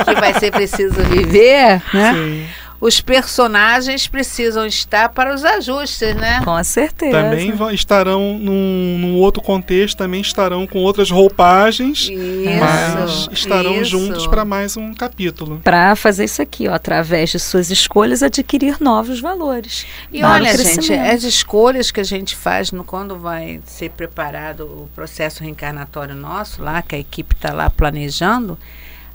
que 0.05 0.15
vai 0.19 0.33
ser 0.33 0.51
preciso 0.51 1.01
viver, 1.03 1.81
né? 1.93 2.13
Sim. 2.13 2.47
Os 2.83 2.99
personagens 2.99 4.07
precisam 4.07 4.65
estar 4.65 5.07
para 5.07 5.33
os 5.33 5.45
ajustes, 5.45 6.13
né? 6.15 6.41
Com 6.43 6.61
certeza. 6.65 7.13
Também 7.13 7.53
vão- 7.53 7.71
estarão 7.71 8.37
num, 8.37 8.97
num 8.99 9.15
outro 9.15 9.41
contexto, 9.41 9.97
também 9.97 10.19
estarão 10.19 10.67
com 10.67 10.79
outras 10.79 11.09
roupagens, 11.09 12.09
Isso, 12.09 12.59
mas 12.59 13.29
estarão 13.31 13.81
isso. 13.81 13.91
juntos 13.91 14.27
para 14.27 14.43
mais 14.43 14.75
um 14.75 14.93
capítulo. 14.93 15.61
Para 15.63 15.95
fazer 15.95 16.25
isso 16.25 16.41
aqui, 16.41 16.67
ó, 16.67 16.73
através 16.73 17.29
de 17.29 17.39
suas 17.39 17.71
escolhas, 17.71 18.21
adquirir 18.21 18.75
novos 18.81 19.21
valores. 19.21 19.85
E 20.11 20.21
olha, 20.21 20.57
gente, 20.57 20.91
as 20.93 21.23
escolhas 21.23 21.89
que 21.89 22.01
a 22.01 22.03
gente 22.03 22.35
faz 22.35 22.73
no, 22.73 22.83
quando 22.83 23.17
vai 23.17 23.61
ser 23.65 23.91
preparado 23.91 24.65
o 24.65 24.89
processo 24.93 25.41
reencarnatório 25.41 26.15
nosso, 26.15 26.61
lá, 26.61 26.81
que 26.81 26.95
a 26.95 26.99
equipe 26.99 27.33
está 27.33 27.53
lá 27.53 27.69
planejando, 27.69 28.59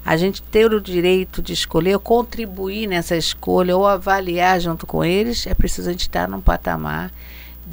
a 0.09 0.17
gente 0.17 0.41
ter 0.41 0.73
o 0.73 0.81
direito 0.81 1.43
de 1.43 1.53
escolher, 1.53 1.93
ou 1.93 2.01
contribuir 2.01 2.87
nessa 2.87 3.15
escolha, 3.15 3.77
ou 3.77 3.87
avaliar 3.87 4.59
junto 4.59 4.87
com 4.87 5.05
eles, 5.05 5.47
é 5.47 5.53
preciso 5.53 5.91
a 5.91 5.93
gente 5.93 6.01
estar 6.01 6.27
num 6.27 6.41
patamar 6.41 7.13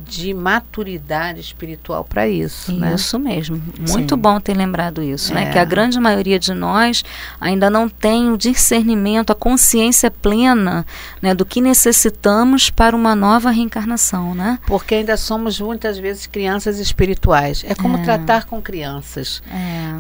de 0.07 0.33
maturidade 0.33 1.39
espiritual 1.39 2.03
para 2.03 2.27
isso, 2.27 2.71
né? 2.73 2.93
Isso 2.95 3.17
mesmo. 3.17 3.61
Muito 3.79 4.15
Sim. 4.15 4.21
bom 4.21 4.39
ter 4.39 4.53
lembrado 4.55 5.01
isso, 5.01 5.33
né? 5.33 5.45
É. 5.45 5.51
Que 5.51 5.59
a 5.59 5.65
grande 5.65 5.99
maioria 5.99 6.37
de 6.37 6.53
nós 6.53 7.03
ainda 7.39 7.69
não 7.69 7.87
tem 7.89 8.31
o 8.31 8.37
discernimento, 8.37 9.31
a 9.31 9.35
consciência 9.35 10.11
plena 10.11 10.85
né, 11.21 11.33
do 11.33 11.45
que 11.45 11.61
necessitamos 11.61 12.69
para 12.69 12.95
uma 12.95 13.15
nova 13.15 13.49
reencarnação, 13.51 14.35
né? 14.35 14.59
Porque 14.67 14.95
ainda 14.95 15.17
somos 15.17 15.59
muitas 15.59 15.97
vezes 15.97 16.27
crianças 16.27 16.79
espirituais. 16.79 17.63
É 17.67 17.73
como 17.73 17.97
É. 17.97 18.03
tratar 18.03 18.45
com 18.45 18.61
crianças. 18.61 19.41
É. 19.49 19.55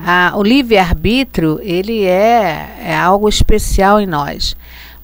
Ah, 0.05 0.33
o 0.35 0.43
livre-arbítrio, 0.43 1.59
ele 1.61 2.03
é, 2.03 2.75
é 2.83 2.95
algo 2.95 3.27
especial 3.29 3.99
em 3.99 4.05
nós. 4.05 4.55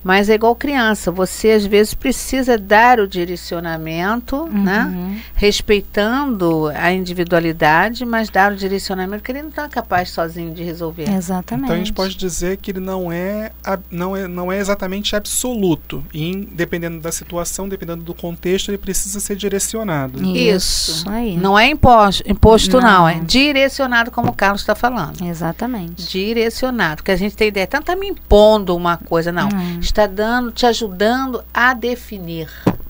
Mas 0.04 0.30
é 0.30 0.34
igual 0.34 0.56
criança, 0.56 1.12
você 1.12 1.52
às 1.52 1.66
vezes 1.66 1.94
precisa 1.94 2.58
dar 2.58 3.00
o 3.00 3.08
direcionamento, 3.08 4.48
né? 4.48 4.92
Uhum. 4.92 5.20
Respeitando 5.36 6.68
a 6.76 6.92
individualidade, 6.92 8.06
mas 8.06 8.30
dar 8.30 8.52
o 8.52 8.56
direcionamento 8.56 9.24
que 9.24 9.32
ele 9.32 9.42
não 9.44 9.50
está 9.50 9.70
capaz 9.70 10.10
sozinho 10.10 10.54
de 10.54 10.64
resolver. 10.64 11.10
Exatamente. 11.10 11.66
Então 11.66 11.76
a 11.76 11.80
gente 11.80 11.94
pode 11.94 12.16
dizer 12.16 12.58
que 12.58 12.72
ele 12.72 12.80
não 12.80 13.12
é, 13.12 13.52
não 13.90 14.16
é, 14.16 14.28
não 14.28 14.52
é 14.52 14.58
exatamente 14.58 15.16
absoluto. 15.16 16.04
E 16.14 16.48
dependendo 16.52 17.00
da 17.00 17.12
situação, 17.12 17.70
dependendo 17.70 18.04
do 18.04 18.14
contexto, 18.14 18.70
ele 18.70 18.78
precisa 18.78 19.20
ser 19.20 19.36
direcionado. 19.36 20.24
Isso, 20.24 21.08
aí. 21.10 21.38
Não 21.38 21.58
é 21.58 21.68
imposto, 21.68 22.24
imposto 22.30 22.80
não. 22.80 22.92
Não. 22.92 23.10
é 23.10 23.20
direcionado, 23.20 24.12
como 24.12 24.30
o 24.30 24.34
Carlos 24.34 24.62
está 24.62 24.76
falando. 24.76 25.22
Exatamente. 25.24 26.08
Direcionado, 26.08 26.98
porque 26.98 27.12
a 27.12 27.16
gente 27.16 27.36
tem 27.36 27.50
ideia, 27.50 27.68
tanto 27.68 27.84
está 27.84 27.96
me 27.96 28.08
impondo 28.08 28.76
uma 28.76 28.98
coisa, 28.98 29.32
não. 29.32 29.48
Hum. 29.48 29.80
Está 29.92 30.08
dando, 30.08 30.54
te 30.54 30.66
ajudando 30.66 31.44
a 31.54 31.74
definir, 31.74 32.48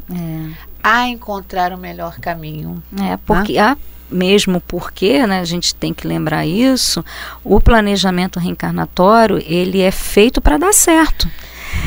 É. 0.08 0.52
a 0.84 1.08
encontrar 1.08 1.74
o 1.74 1.78
melhor 1.78 2.20
caminho. 2.20 2.82
É, 3.02 3.18
porque 3.26 3.58
há 3.58 3.76
mesmo 4.08 4.62
porque, 4.68 5.26
né, 5.26 5.40
a 5.40 5.44
gente 5.44 5.74
tem 5.74 5.96
que 5.96 6.06
lembrar 6.06 6.46
isso, 6.46 7.04
o 7.44 7.60
planejamento 7.60 8.40
reencarnatório, 8.40 9.42
ele 9.48 9.82
é 9.82 9.90
feito 9.90 10.40
para 10.40 10.60
dar 10.60 10.74
certo. 10.76 11.28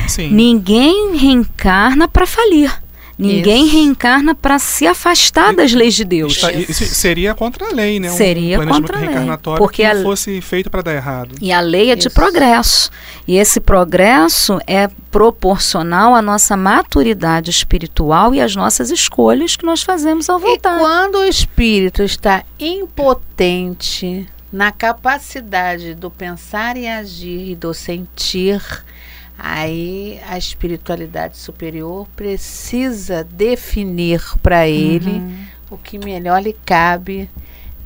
Sim. 0.09 0.33
Ninguém 0.33 1.17
reencarna 1.17 2.09
para 2.09 2.27
falir. 2.27 2.73
Ninguém 3.17 3.65
Isso. 3.67 3.75
reencarna 3.77 4.35
para 4.35 4.59
se 4.59 4.87
afastar 4.89 5.55
das 5.55 5.73
leis 5.73 5.95
de 5.95 6.05
Deus. 6.05 6.33
Está- 6.33 6.53
isso 6.53 6.85
seria 6.87 7.33
contra 7.35 7.69
a 7.69 7.73
lei, 7.73 8.01
né? 8.01 8.11
Um 8.11 8.17
Seria 8.17 8.59
contra 8.67 8.97
a 8.97 9.01
lei, 9.01 9.09
reencarnatório 9.09 9.59
porque 9.59 9.83
que 9.83 9.89
a- 9.89 10.03
fosse 10.03 10.41
feito 10.41 10.69
para 10.69 10.83
dar 10.83 10.95
errado. 10.95 11.37
E 11.41 11.53
a 11.53 11.61
lei 11.61 11.91
é 11.93 11.95
de 11.95 12.09
Isso. 12.09 12.15
progresso. 12.15 12.91
E 13.27 13.37
esse 13.37 13.61
progresso 13.61 14.59
é 14.67 14.89
proporcional 15.13 16.13
à 16.15 16.21
nossa 16.21 16.57
maturidade 16.57 17.51
espiritual 17.51 18.35
e 18.35 18.41
às 18.41 18.57
nossas 18.57 18.91
escolhas 18.91 19.55
que 19.55 19.65
nós 19.65 19.83
fazemos 19.83 20.29
ao 20.29 20.39
E 20.41 20.43
voltar. 20.43 20.79
quando 20.81 21.17
o 21.19 21.25
espírito 21.25 22.03
está 22.03 22.43
impotente 22.59 24.27
na 24.53 24.71
capacidade 24.71 25.95
do 25.95 26.11
pensar 26.11 26.77
e 26.77 26.87
agir 26.87 27.51
e 27.51 27.55
do 27.57 27.75
sentir, 27.75 28.61
aí 29.39 30.21
a 30.29 30.39
espiritualidade 30.39 31.37
superior 31.37 32.07
precisa 32.17 33.25
definir 33.25 34.23
para 34.43 34.69
ele 34.69 35.11
Uhum. 35.11 35.37
o 35.71 35.77
que 35.79 35.99
melhor 35.99 36.43
lhe 36.43 36.53
cabe 36.65 37.29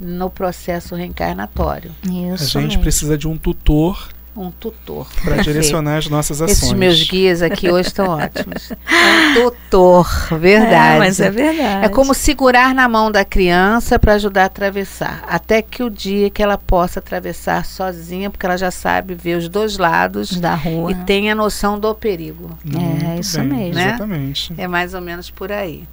no 0.00 0.30
processo 0.30 0.94
reencarnatório. 0.94 1.90
A 2.06 2.34
Isso 2.34 2.60
gente 2.60 2.68
mesmo. 2.68 2.82
precisa 2.82 3.18
de 3.18 3.26
um 3.26 3.36
tutor 3.36 4.08
um 4.38 4.50
tutor. 4.50 5.06
Para 5.22 5.36
direcionar 5.42 5.98
as 5.98 6.06
nossas 6.08 6.40
ações. 6.40 6.58
Esses 6.58 6.72
meus 6.72 7.02
guias 7.02 7.42
aqui 7.42 7.70
hoje 7.70 7.88
estão 7.88 8.08
ótimos. 8.16 8.70
É 8.70 9.40
um 9.40 9.50
tutor, 9.50 10.06
verdade. 10.38 10.96
É, 10.96 10.98
mas 10.98 11.20
é 11.20 11.30
verdade. 11.30 11.86
É 11.86 11.88
como 11.88 12.14
segurar 12.14 12.74
na 12.74 12.88
mão 12.88 13.10
da 13.10 13.24
criança 13.24 13.98
para 13.98 14.14
ajudar 14.14 14.42
a 14.42 14.46
atravessar, 14.46 15.24
até 15.28 15.60
que 15.62 15.82
o 15.82 15.90
dia 15.90 16.30
que 16.30 16.42
ela 16.42 16.56
possa 16.56 17.00
atravessar 17.00 17.64
sozinha, 17.64 18.30
porque 18.30 18.46
ela 18.46 18.56
já 18.56 18.70
sabe 18.70 19.14
ver 19.14 19.36
os 19.36 19.48
dois 19.48 19.76
lados 19.78 20.38
da 20.38 20.54
rua 20.54 20.92
e 20.92 20.94
tem 21.04 21.30
a 21.30 21.34
noção 21.34 21.78
do 21.78 21.94
perigo. 21.94 22.58
Muito 22.64 23.04
É, 23.04 23.18
isso 23.18 23.38
bem, 23.38 23.48
mesmo. 23.48 23.74
Né? 23.74 23.88
Exatamente. 23.88 24.54
É 24.56 24.68
mais 24.68 24.94
ou 24.94 25.00
menos 25.00 25.30
por 25.30 25.50
aí. 25.52 25.84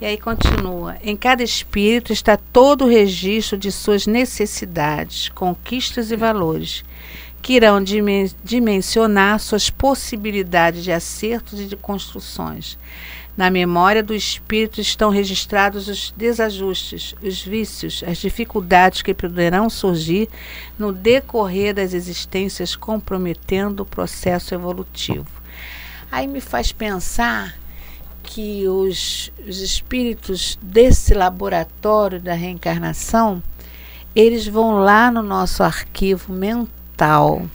E 0.00 0.06
aí 0.06 0.16
continua. 0.16 0.96
Em 1.02 1.14
cada 1.14 1.42
espírito 1.42 2.10
está 2.10 2.34
todo 2.34 2.86
o 2.86 2.88
registro 2.88 3.58
de 3.58 3.70
suas 3.70 4.06
necessidades, 4.06 5.28
conquistas 5.28 6.10
e 6.10 6.16
valores, 6.16 6.82
que 7.42 7.54
irão 7.54 7.82
dimen- 7.82 8.30
dimensionar 8.44 9.38
suas 9.38 9.70
possibilidades 9.70 10.84
de 10.84 10.92
acertos 10.92 11.60
e 11.60 11.64
de 11.64 11.76
construções. 11.76 12.78
Na 13.36 13.50
memória 13.50 14.02
do 14.02 14.12
espírito 14.12 14.80
estão 14.80 15.08
registrados 15.08 15.88
os 15.88 16.12
desajustes, 16.14 17.14
os 17.22 17.40
vícios, 17.40 18.04
as 18.06 18.18
dificuldades 18.18 19.00
que 19.00 19.14
poderão 19.14 19.70
surgir 19.70 20.28
no 20.78 20.92
decorrer 20.92 21.74
das 21.74 21.94
existências, 21.94 22.76
comprometendo 22.76 23.80
o 23.80 23.86
processo 23.86 24.54
evolutivo. 24.54 25.26
Aí 26.12 26.26
me 26.26 26.40
faz 26.40 26.72
pensar 26.72 27.56
que 28.22 28.68
os, 28.68 29.32
os 29.48 29.60
espíritos 29.60 30.58
desse 30.60 31.14
laboratório 31.14 32.20
da 32.20 32.34
reencarnação, 32.34 33.42
eles 34.14 34.46
vão 34.46 34.80
lá 34.80 35.10
no 35.10 35.22
nosso 35.22 35.62
arquivo 35.62 36.32
mental 36.32 36.79
Exato. 37.04 37.50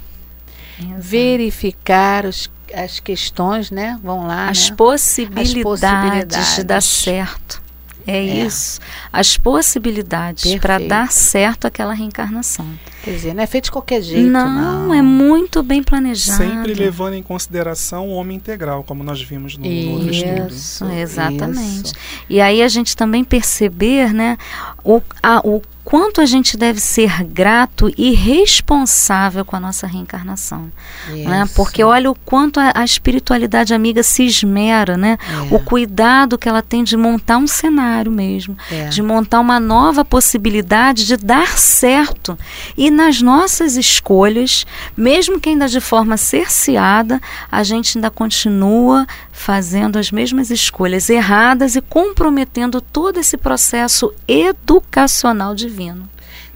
verificar 0.98 2.26
os, 2.26 2.50
as 2.74 3.00
questões, 3.00 3.72
né? 3.72 4.00
Vão 4.04 4.28
lá, 4.28 4.50
as 4.50 4.70
né? 4.70 4.76
possibilidades, 4.76 5.54
de 5.54 5.64
possibilidades. 5.64 6.64
dar 6.64 6.82
certo. 6.82 7.64
É, 8.08 8.18
É. 8.18 8.46
isso. 8.46 8.80
As 9.12 9.36
possibilidades 9.36 10.54
para 10.60 10.78
dar 10.78 11.12
certo 11.12 11.66
aquela 11.66 11.92
reencarnação. 11.94 12.68
Quer 13.04 13.12
dizer, 13.16 13.34
não 13.34 13.42
é 13.42 13.48
feito 13.48 13.64
de 13.66 13.72
qualquer 13.72 14.00
jeito, 14.04 14.30
não, 14.30 14.88
não. 14.88 14.94
é 14.94 15.02
muito 15.02 15.64
bem 15.64 15.82
planejado. 15.82 16.38
Sempre 16.38 16.76
levando 16.76 17.16
em 17.16 17.24
consideração 17.24 18.08
o 18.10 18.12
homem 18.12 18.38
integral, 18.38 18.84
como 18.84 19.04
nós 19.04 19.20
vimos 19.24 19.58
no, 19.58 19.66
no 19.68 19.92
outro 19.94 20.12
estudo. 20.12 20.54
Isso, 20.54 20.86
Exatamente. 20.86 21.86
isso. 21.86 21.94
E 22.30 22.40
aí 22.40 22.62
a 22.62 22.68
gente 22.68 22.96
também 22.96 23.24
perceber, 23.24 24.14
né, 24.14 24.38
o, 24.84 25.02
a- 25.24 25.42
o 25.44 25.60
quanto 25.86 26.20
a 26.20 26.26
gente 26.26 26.58
deve 26.58 26.80
ser 26.82 27.24
grato 27.24 27.94
e 27.96 28.12
responsável 28.16 29.46
com 29.46 29.56
a 29.56 29.60
nossa 29.60 29.86
reencarnação, 29.86 30.72
né? 31.10 31.48
Porque 31.56 31.84
olha 31.84 32.10
o 32.10 32.16
quanto 32.16 32.60
a, 32.60 32.72
a 32.76 32.84
espiritualidade 32.84 33.72
amiga 33.74 34.02
se 34.02 34.24
esmera, 34.26 34.98
né? 34.98 35.18
É. 35.52 35.56
O 35.56 35.60
cuidado 35.60 36.38
que 36.40 36.50
ela 36.50 36.64
tem 36.64 36.84
de 36.84 36.98
montar 36.98 37.38
um 37.38 37.46
cenário 37.48 38.12
mesmo, 38.12 38.58
É. 38.72 38.88
de 38.90 39.02
montar 39.04 39.40
uma 39.40 39.60
nova 39.60 40.04
possibilidade 40.04 41.06
de 41.06 41.16
dar 41.18 41.58
certo. 41.58 42.38
E 42.76 42.90
nas 42.90 43.22
nossas 43.22 43.76
escolhas, 43.78 44.66
mesmo 44.98 45.40
que 45.40 45.50
ainda 45.50 45.68
de 45.68 45.80
forma 45.80 46.18
cerceada, 46.18 47.22
a 47.52 47.62
gente 47.64 47.98
ainda 47.98 48.10
continua 48.10 49.06
fazendo 49.36 50.00
as 50.00 50.12
mesmas 50.12 50.50
escolhas 50.50 51.10
erradas 51.10 51.76
e 51.76 51.82
comprometendo 51.82 52.80
todo 52.80 53.20
esse 53.20 53.36
processo 53.38 54.14
educacional 54.28 55.54
divino. 55.54 56.10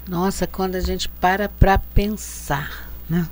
Nossa, 0.08 0.46
quando 0.46 0.74
a 0.76 0.80
gente 0.80 1.08
para 1.08 1.48
para 1.48 1.78
pensar, 1.78 2.90
né? 3.08 3.28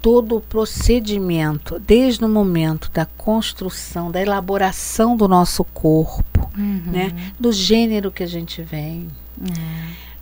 Todo 0.00 0.36
o 0.36 0.40
procedimento, 0.40 1.78
desde 1.78 2.24
o 2.24 2.28
momento 2.28 2.90
da 2.90 3.04
construção, 3.04 4.10
da 4.10 4.22
elaboração 4.22 5.16
do 5.16 5.28
nosso 5.28 5.62
corpo, 5.62 6.50
né? 6.56 7.32
Do 7.38 7.52
gênero 7.52 8.10
que 8.10 8.22
a 8.22 8.26
gente 8.26 8.62
vem, 8.62 9.06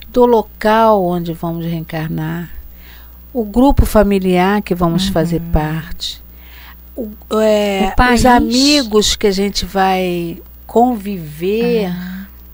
do 0.09 0.27
local 0.27 1.07
onde 1.07 1.33
vamos 1.33 1.65
reencarnar, 1.65 2.51
o 3.33 3.45
grupo 3.45 3.87
familiar 3.87 4.61
que 4.61 4.75
vamos 4.75 5.07
fazer 5.09 5.41
parte, 5.53 6.21
o- 7.03 7.41
é, 7.41 7.95
O 7.99 8.15
os 8.15 8.27
amigos 8.27 9.17
que 9.17 9.27
a 9.27 9.31
gente 9.33 9.65
vai 9.65 10.41
conviver, 10.67 11.93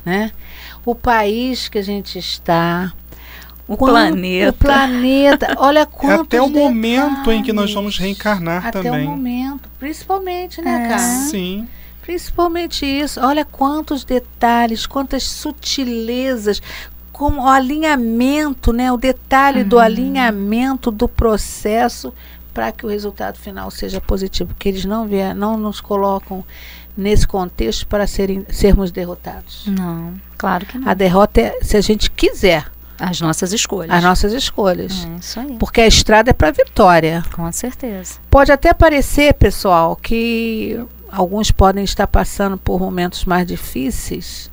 né? 0.05 0.31
O 0.85 0.95
país 0.95 1.69
que 1.69 1.79
a 1.79 1.83
gente 1.83 2.19
está, 2.19 2.93
O 3.67 3.79
Quanto- 3.79 3.93
planeta. 3.93 4.51
O 4.51 4.53
planeta. 4.53 5.55
Olha 5.57 5.81
É 5.83 5.87
quantos 5.87 6.27
até 6.27 6.43
o 6.43 6.51
momento 6.51 7.33
em 7.33 7.43
que 7.43 7.51
nós 7.53 7.71
detalhes. 7.71 7.75
vamos 7.75 7.99
reencarnar 7.99 8.67
Até 8.67 8.83
também. 8.83 9.07
o 9.07 9.11
momento. 9.11 9.71
Principalmente, 9.79 10.61
né, 10.61 10.85
É. 10.85 10.89
cara? 10.89 10.99
Sim. 11.31 11.67
Principalmente 12.03 12.85
isso. 12.85 13.19
Olha 13.23 13.43
quantos 13.43 14.05
detalhes, 14.05 14.85
quantas 14.85 15.23
sutilezas, 15.23 16.61
como 17.11 17.43
o 17.45 17.49
alinhamento, 17.49 18.71
né? 18.71 18.93
O 18.93 18.99
detalhe 18.99 19.65
do 19.65 19.79
alinhamento 19.79 20.91
do 20.91 21.09
processo 21.09 22.13
para 22.55 22.71
que 22.71 22.87
o 22.87 22.89
resultado 22.89 23.37
final 23.37 23.71
seja 23.71 24.01
positivo. 24.01 24.55
Porque 24.55 24.69
eles 24.69 24.85
não, 24.85 25.07
vier, 25.07 25.35
não 25.35 25.59
nos 25.59 25.81
colocam 25.81 26.45
nesse 26.97 27.27
contexto 27.27 27.87
para 27.89 28.07
serem, 28.07 28.47
sermos 28.49 28.93
derrotados. 28.93 29.65
Não, 29.67 30.15
claro 30.39 30.65
que 30.65 30.79
não. 30.79 30.89
A 30.89 30.95
derrota 30.95 31.41
é 31.41 31.59
se 31.61 31.77
a 31.77 31.81
gente 31.81 32.09
quiser 32.09 32.71
As 32.99 33.21
nossas 33.21 33.53
escolhas. 33.53 33.91
as 33.91 34.03
nossas 34.05 34.33
escolhas. 34.33 35.05
É 35.05 35.19
isso 35.19 35.41
aí. 35.41 35.57
Porque 35.59 35.81
a 35.81 35.87
estrada 35.89 36.31
é 36.31 36.33
para 36.33 36.53
vitória. 36.53 37.25
Com 37.35 37.51
certeza. 37.51 38.21
Pode 38.31 38.53
até 38.53 38.73
parecer, 38.73 39.35
pessoal, 39.35 39.97
que 39.97 40.81
alguns 41.11 41.51
podem 41.51 41.83
estar 41.83 42.07
passando 42.07 42.57
por 42.57 42.79
momentos 42.79 43.25
mais 43.25 43.45
difíceis 43.47 44.49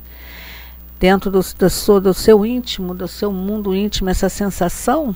dentro 0.98 1.30
do, 1.30 1.40
do, 1.58 1.70
seu, 1.70 2.00
do 2.00 2.14
seu 2.14 2.44
íntimo, 2.44 2.94
do 2.94 3.06
seu 3.06 3.32
mundo 3.32 3.74
íntimo, 3.74 4.10
essa 4.10 4.28
sensação. 4.28 5.14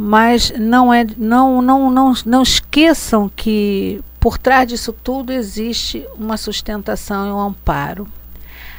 Mas 0.00 0.52
não 0.56 0.94
é, 0.94 1.04
não, 1.16 1.60
não, 1.60 1.90
não, 1.90 2.14
não 2.24 2.40
esqueçam 2.40 3.28
que 3.28 4.00
por 4.20 4.38
trás 4.38 4.68
disso 4.68 4.92
tudo 4.92 5.32
existe 5.32 6.06
uma 6.16 6.36
sustentação 6.36 7.26
e 7.26 7.32
um 7.32 7.40
amparo. 7.40 8.06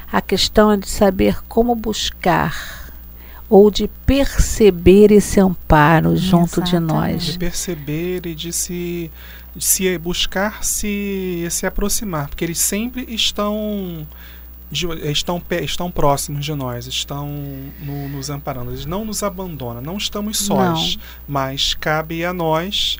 A 0.09 0.21
questão 0.21 0.71
é 0.71 0.77
de 0.77 0.89
saber 0.89 1.43
como 1.43 1.75
buscar 1.75 2.89
ou 3.49 3.69
de 3.69 3.89
perceber 4.05 5.11
esse 5.11 5.41
amparo 5.41 6.15
junto 6.15 6.61
de 6.61 6.79
nós. 6.79 7.23
De 7.23 7.37
perceber 7.37 8.25
e 8.25 8.33
de 8.33 8.53
se, 8.53 9.11
de 9.53 9.65
se 9.65 9.97
buscar 9.97 10.63
se, 10.63 11.45
se 11.51 11.65
aproximar. 11.65 12.29
Porque 12.29 12.45
eles 12.45 12.59
sempre 12.59 13.05
estão. 13.13 14.07
De- 14.71 14.87
estão, 15.11 15.41
estão 15.61 15.89
próximos 15.91 16.45
de 16.45 16.53
nós, 16.53 16.85
estão 16.87 17.27
no- 17.79 18.09
nos 18.09 18.29
amparando. 18.29 18.71
Eles 18.71 18.85
não 18.85 19.03
nos 19.05 19.23
abandonam, 19.23 19.81
não 19.81 19.97
estamos 19.97 20.37
sós. 20.39 20.97
Mas 21.27 21.73
cabe 21.73 22.23
a 22.25 22.31
nós 22.33 22.97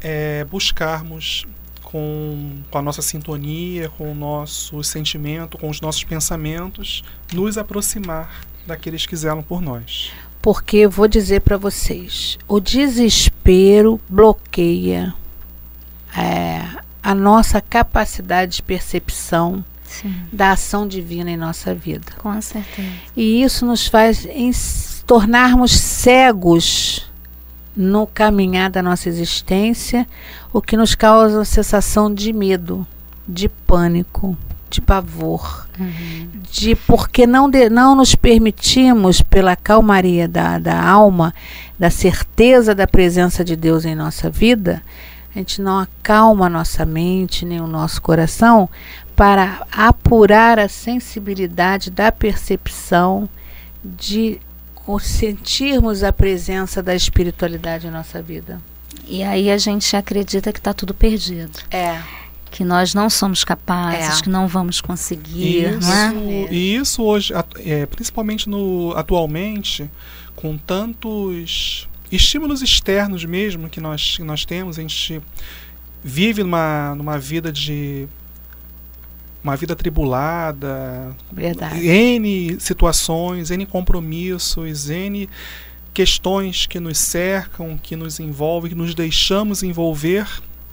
é, 0.00 0.44
buscarmos 0.44 1.46
com, 1.82 2.58
com 2.70 2.78
a 2.78 2.82
nossa 2.82 3.00
sintonia, 3.02 3.88
com 3.90 4.10
o 4.10 4.14
nosso 4.14 4.82
sentimento, 4.82 5.56
com 5.58 5.68
os 5.70 5.80
nossos 5.80 6.04
pensamentos, 6.04 7.02
nos 7.32 7.56
aproximar 7.56 8.40
daqueles 8.66 9.06
que 9.06 9.14
zelam 9.16 9.42
por 9.42 9.60
nós. 9.62 10.10
Porque 10.42 10.86
vou 10.86 11.08
dizer 11.08 11.40
para 11.40 11.56
vocês, 11.56 12.38
o 12.46 12.60
desespero 12.60 14.00
bloqueia 14.08 15.12
é, 16.16 16.62
a 17.02 17.14
nossa 17.14 17.60
capacidade 17.60 18.56
de 18.56 18.62
percepção 18.62 19.64
Sim, 19.88 20.14
da 20.32 20.50
ação 20.52 20.86
divina 20.86 21.30
em 21.30 21.36
nossa 21.36 21.74
vida. 21.74 22.12
com 22.18 22.40
certeza. 22.40 22.88
E 23.16 23.42
isso 23.42 23.64
nos 23.64 23.86
faz 23.86 24.26
tornarmos 25.06 25.72
cegos 25.72 27.10
no 27.76 28.06
caminhar 28.06 28.70
da 28.70 28.82
nossa 28.82 29.08
existência, 29.08 30.06
o 30.52 30.62
que 30.62 30.76
nos 30.76 30.94
causa 30.94 31.38
uma 31.38 31.44
sensação 31.44 32.12
de 32.12 32.32
medo, 32.32 32.86
de 33.28 33.48
pânico, 33.48 34.36
de 34.70 34.80
pavor, 34.80 35.68
de 36.50 36.74
porque 36.74 37.26
não, 37.26 37.48
de- 37.50 37.68
não 37.68 37.94
nos 37.94 38.14
permitimos, 38.14 39.20
pela 39.22 39.54
calmaria 39.54 40.26
da, 40.26 40.58
da 40.58 40.82
alma, 40.82 41.34
da 41.78 41.90
certeza 41.90 42.74
da 42.74 42.86
presença 42.86 43.44
de 43.44 43.54
Deus 43.54 43.84
em 43.84 43.94
nossa 43.94 44.28
vida, 44.30 44.82
a 45.34 45.38
gente 45.38 45.60
não 45.60 45.78
acalma 45.78 46.46
a 46.46 46.50
nossa 46.50 46.86
mente 46.86 47.44
nem 47.44 47.60
o 47.60 47.66
nosso 47.66 48.00
coração 48.00 48.68
para 49.16 49.66
apurar 49.72 50.58
a 50.58 50.68
sensibilidade 50.68 51.90
da 51.90 52.12
percepção 52.12 53.28
de 53.82 54.38
sentirmos 55.00 56.04
a 56.04 56.12
presença 56.12 56.82
da 56.82 56.94
espiritualidade 56.94 57.86
em 57.86 57.90
nossa 57.90 58.22
vida. 58.22 58.60
E 59.08 59.22
aí 59.22 59.50
a 59.50 59.58
gente 59.58 59.96
acredita 59.96 60.52
que 60.52 60.58
está 60.58 60.72
tudo 60.72 60.94
perdido. 60.94 61.58
É. 61.70 62.00
Que 62.50 62.62
nós 62.62 62.94
não 62.94 63.10
somos 63.10 63.42
capazes, 63.42 64.20
É. 64.20 64.22
que 64.22 64.28
não 64.28 64.46
vamos 64.46 64.80
conseguir, 64.80 65.78
não 65.80 65.92
é? 65.92 66.08
Isso, 66.08 66.52
e 66.52 66.76
isso 66.76 67.02
hoje, 67.02 67.32
é, 67.64 67.86
principalmente 67.86 68.48
no, 68.48 68.92
atualmente, 68.96 69.90
com 70.36 70.56
tantos 70.56 71.88
estímulos 72.10 72.62
externos 72.62 73.24
mesmo 73.24 73.68
que 73.68 73.80
nós, 73.80 74.16
que 74.16 74.22
nós 74.22 74.44
temos, 74.44 74.78
a 74.78 74.82
gente 74.82 75.20
vive 76.04 76.42
numa, 76.42 76.94
numa 76.94 77.18
vida 77.18 77.50
de 77.50 78.06
uma 79.46 79.56
vida 79.56 79.76
tribulada, 79.76 81.14
Verdade. 81.32 81.86
N 81.86 82.56
situações, 82.58 83.50
N 83.50 83.64
compromissos, 83.64 84.90
N 84.90 85.28
questões 85.94 86.66
que 86.66 86.80
nos 86.80 86.98
cercam, 86.98 87.78
que 87.80 87.94
nos 87.94 88.18
envolvem, 88.18 88.70
que 88.70 88.76
nos 88.76 88.94
deixamos 88.94 89.62
envolver. 89.62 90.26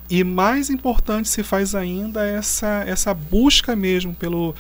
E 0.10 0.24
mais 0.24 0.70
importante 0.70 1.30
se 1.30 1.44
faz 1.44 1.76
ainda 1.76 2.26
essa, 2.26 2.84
essa 2.88 3.14
busca 3.14 3.76
mesmo 3.76 4.14
pelo 4.14 4.56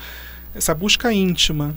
essa 0.55 0.75
busca 0.75 1.11
íntima 1.11 1.75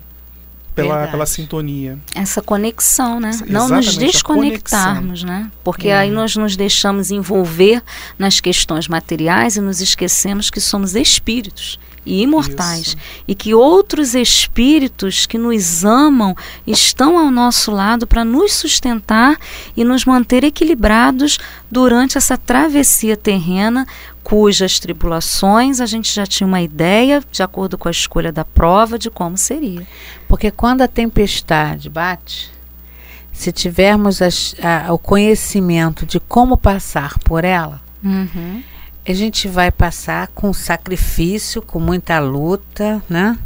pela, 0.74 1.08
pela 1.08 1.24
sintonia. 1.24 1.98
Essa 2.14 2.42
conexão, 2.42 3.18
né? 3.18 3.30
Exatamente, 3.30 3.52
Não 3.52 3.68
nos 3.70 3.96
desconectarmos, 3.96 5.24
né? 5.24 5.50
Porque 5.64 5.88
é. 5.88 5.96
aí 5.96 6.10
nós 6.10 6.36
nos 6.36 6.54
deixamos 6.54 7.10
envolver 7.10 7.82
nas 8.18 8.40
questões 8.40 8.86
materiais 8.86 9.56
e 9.56 9.60
nos 9.62 9.80
esquecemos 9.80 10.50
que 10.50 10.60
somos 10.60 10.94
espíritos 10.94 11.78
e 12.06 12.22
imortais 12.22 12.86
Isso. 12.86 12.96
e 13.26 13.34
que 13.34 13.52
outros 13.52 14.14
espíritos 14.14 15.26
que 15.26 15.36
nos 15.36 15.84
amam 15.84 16.34
estão 16.66 17.18
ao 17.18 17.30
nosso 17.30 17.72
lado 17.72 18.06
para 18.06 18.24
nos 18.24 18.54
sustentar 18.54 19.36
e 19.76 19.84
nos 19.84 20.04
manter 20.04 20.44
equilibrados 20.44 21.38
durante 21.70 22.16
essa 22.16 22.38
travessia 22.38 23.16
terrena 23.16 23.86
cujas 24.22 24.80
tribulações 24.80 25.80
a 25.80 25.86
gente 25.86 26.12
já 26.12 26.26
tinha 26.26 26.46
uma 26.46 26.60
ideia, 26.60 27.22
de 27.30 27.42
acordo 27.42 27.78
com 27.78 27.86
a 27.86 27.92
escolha 27.92 28.32
da 28.32 28.44
prova, 28.44 28.98
de 28.98 29.08
como 29.08 29.36
seria. 29.36 29.86
Porque 30.26 30.50
quando 30.50 30.82
a 30.82 30.88
tempestade 30.88 31.88
bate, 31.88 32.50
se 33.32 33.52
tivermos 33.52 34.20
as, 34.22 34.56
a, 34.60 34.92
o 34.92 34.98
conhecimento 34.98 36.06
de 36.06 36.18
como 36.18 36.56
passar 36.56 37.18
por 37.20 37.44
ela, 37.44 37.80
uhum. 38.02 38.62
A 39.06 39.14
gente 39.14 39.48
vai 39.48 39.70
passar 39.70 40.28
com 40.28 40.52
sacrifício, 40.52 41.62
com 41.62 41.78
muita 41.78 42.18
luta, 42.18 43.02
né? 43.08 43.38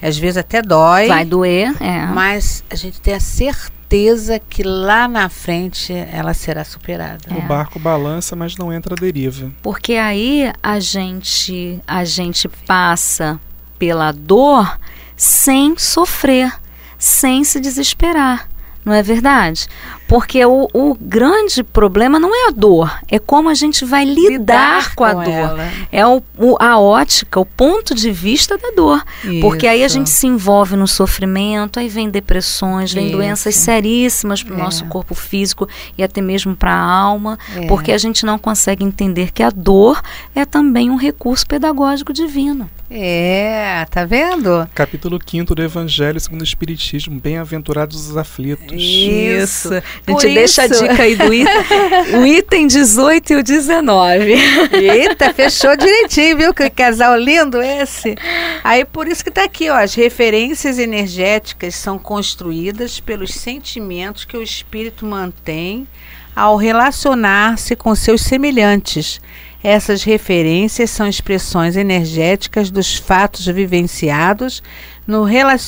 Às 0.00 0.16
vezes 0.16 0.38
até 0.38 0.62
dói. 0.62 1.08
Vai 1.08 1.24
doer, 1.24 1.74
é. 1.82 2.06
Mas 2.06 2.64
a 2.70 2.74
gente 2.74 3.00
tem 3.00 3.14
a 3.14 3.20
certeza 3.20 4.38
que 4.38 4.62
lá 4.62 5.06
na 5.06 5.28
frente 5.28 5.92
ela 5.92 6.32
será 6.32 6.64
superada. 6.64 7.20
É. 7.28 7.34
O 7.34 7.42
barco 7.42 7.78
balança, 7.78 8.34
mas 8.34 8.56
não 8.56 8.72
entra 8.72 8.94
a 8.94 9.00
deriva. 9.00 9.52
Porque 9.62 9.94
aí 9.94 10.50
a 10.62 10.80
gente 10.80 11.80
a 11.86 12.04
gente 12.04 12.48
passa 12.48 13.38
pela 13.78 14.12
dor 14.12 14.78
sem 15.16 15.76
sofrer, 15.76 16.52
sem 16.98 17.44
se 17.44 17.60
desesperar. 17.60 18.49
Não 18.84 18.94
é 18.94 19.02
verdade? 19.02 19.68
Porque 20.08 20.44
o, 20.44 20.66
o, 20.72 20.96
grande 20.98 21.62
problema 21.62 22.18
não 22.18 22.34
é 22.34 22.48
a 22.48 22.50
dor, 22.50 22.98
é 23.08 23.18
como 23.18 23.48
a 23.50 23.54
gente 23.54 23.84
vai 23.84 24.04
lidar, 24.04 24.30
lidar 24.30 24.94
com 24.94 25.04
a 25.04 25.14
com 25.14 25.22
dor. 25.22 25.32
Ela. 25.32 25.72
É 25.92 26.06
o, 26.06 26.22
o, 26.38 26.56
a 26.58 26.78
ótica, 26.78 27.38
o 27.38 27.44
ponto 27.44 27.94
de 27.94 28.10
vista 28.10 28.56
da 28.56 28.70
dor. 28.70 29.04
Isso. 29.22 29.40
Porque 29.40 29.66
aí 29.66 29.84
a 29.84 29.88
gente 29.88 30.08
se 30.08 30.26
envolve 30.26 30.76
no 30.76 30.88
sofrimento, 30.88 31.78
aí 31.78 31.88
vem 31.88 32.08
depressões, 32.08 32.92
vem 32.92 33.06
Isso. 33.06 33.16
doenças 33.16 33.54
seríssimas 33.54 34.42
para 34.42 34.54
o 34.54 34.58
é. 34.58 34.62
nosso 34.62 34.86
corpo 34.86 35.14
físico 35.14 35.68
e 35.96 36.02
até 36.02 36.22
mesmo 36.22 36.56
para 36.56 36.72
a 36.72 36.82
alma, 36.82 37.38
é. 37.54 37.66
porque 37.66 37.92
a 37.92 37.98
gente 37.98 38.24
não 38.24 38.38
consegue 38.38 38.82
entender 38.82 39.30
que 39.30 39.42
a 39.42 39.50
dor 39.50 40.00
é 40.34 40.46
também 40.46 40.90
um 40.90 40.96
recurso 40.96 41.46
pedagógico 41.46 42.12
divino. 42.12 42.68
É, 42.92 43.86
tá 43.88 44.04
vendo? 44.04 44.68
Capítulo 44.74 45.16
5 45.24 45.54
do 45.54 45.62
Evangelho 45.62 46.18
segundo 46.18 46.40
o 46.40 46.44
Espiritismo, 46.44 47.20
bem-aventurados 47.20 48.08
os 48.08 48.16
aflitos. 48.16 48.66
Isso. 48.72 49.72
A 49.72 50.10
gente 50.10 50.34
deixa 50.34 50.66
isso. 50.66 50.84
a 50.84 50.88
dica 50.88 51.02
aí 51.04 51.14
do 51.14 51.32
item, 51.32 52.18
o 52.20 52.26
item 52.26 52.66
18 52.66 53.32
e 53.32 53.36
o 53.36 53.44
19. 53.44 54.34
Eita, 54.72 55.32
fechou 55.32 55.76
direitinho, 55.76 56.36
viu? 56.36 56.52
Que 56.52 56.68
casal 56.68 57.16
lindo 57.16 57.62
esse. 57.62 58.16
Aí 58.64 58.84
por 58.84 59.06
isso 59.06 59.22
que 59.22 59.30
tá 59.30 59.44
aqui, 59.44 59.70
ó, 59.70 59.76
as 59.76 59.94
referências 59.94 60.76
energéticas 60.76 61.76
são 61.76 61.96
construídas 61.96 62.98
pelos 62.98 63.32
sentimentos 63.34 64.24
que 64.24 64.36
o 64.36 64.42
espírito 64.42 65.06
mantém 65.06 65.86
ao 66.34 66.56
relacionar-se 66.56 67.76
com 67.76 67.94
seus 67.94 68.22
semelhantes. 68.22 69.20
Essas 69.62 70.02
referências 70.02 70.90
são 70.90 71.06
expressões 71.06 71.76
energéticas 71.76 72.70
dos 72.70 72.96
fatos 72.96 73.46
vivenciados 73.46 74.62
no 75.06 75.26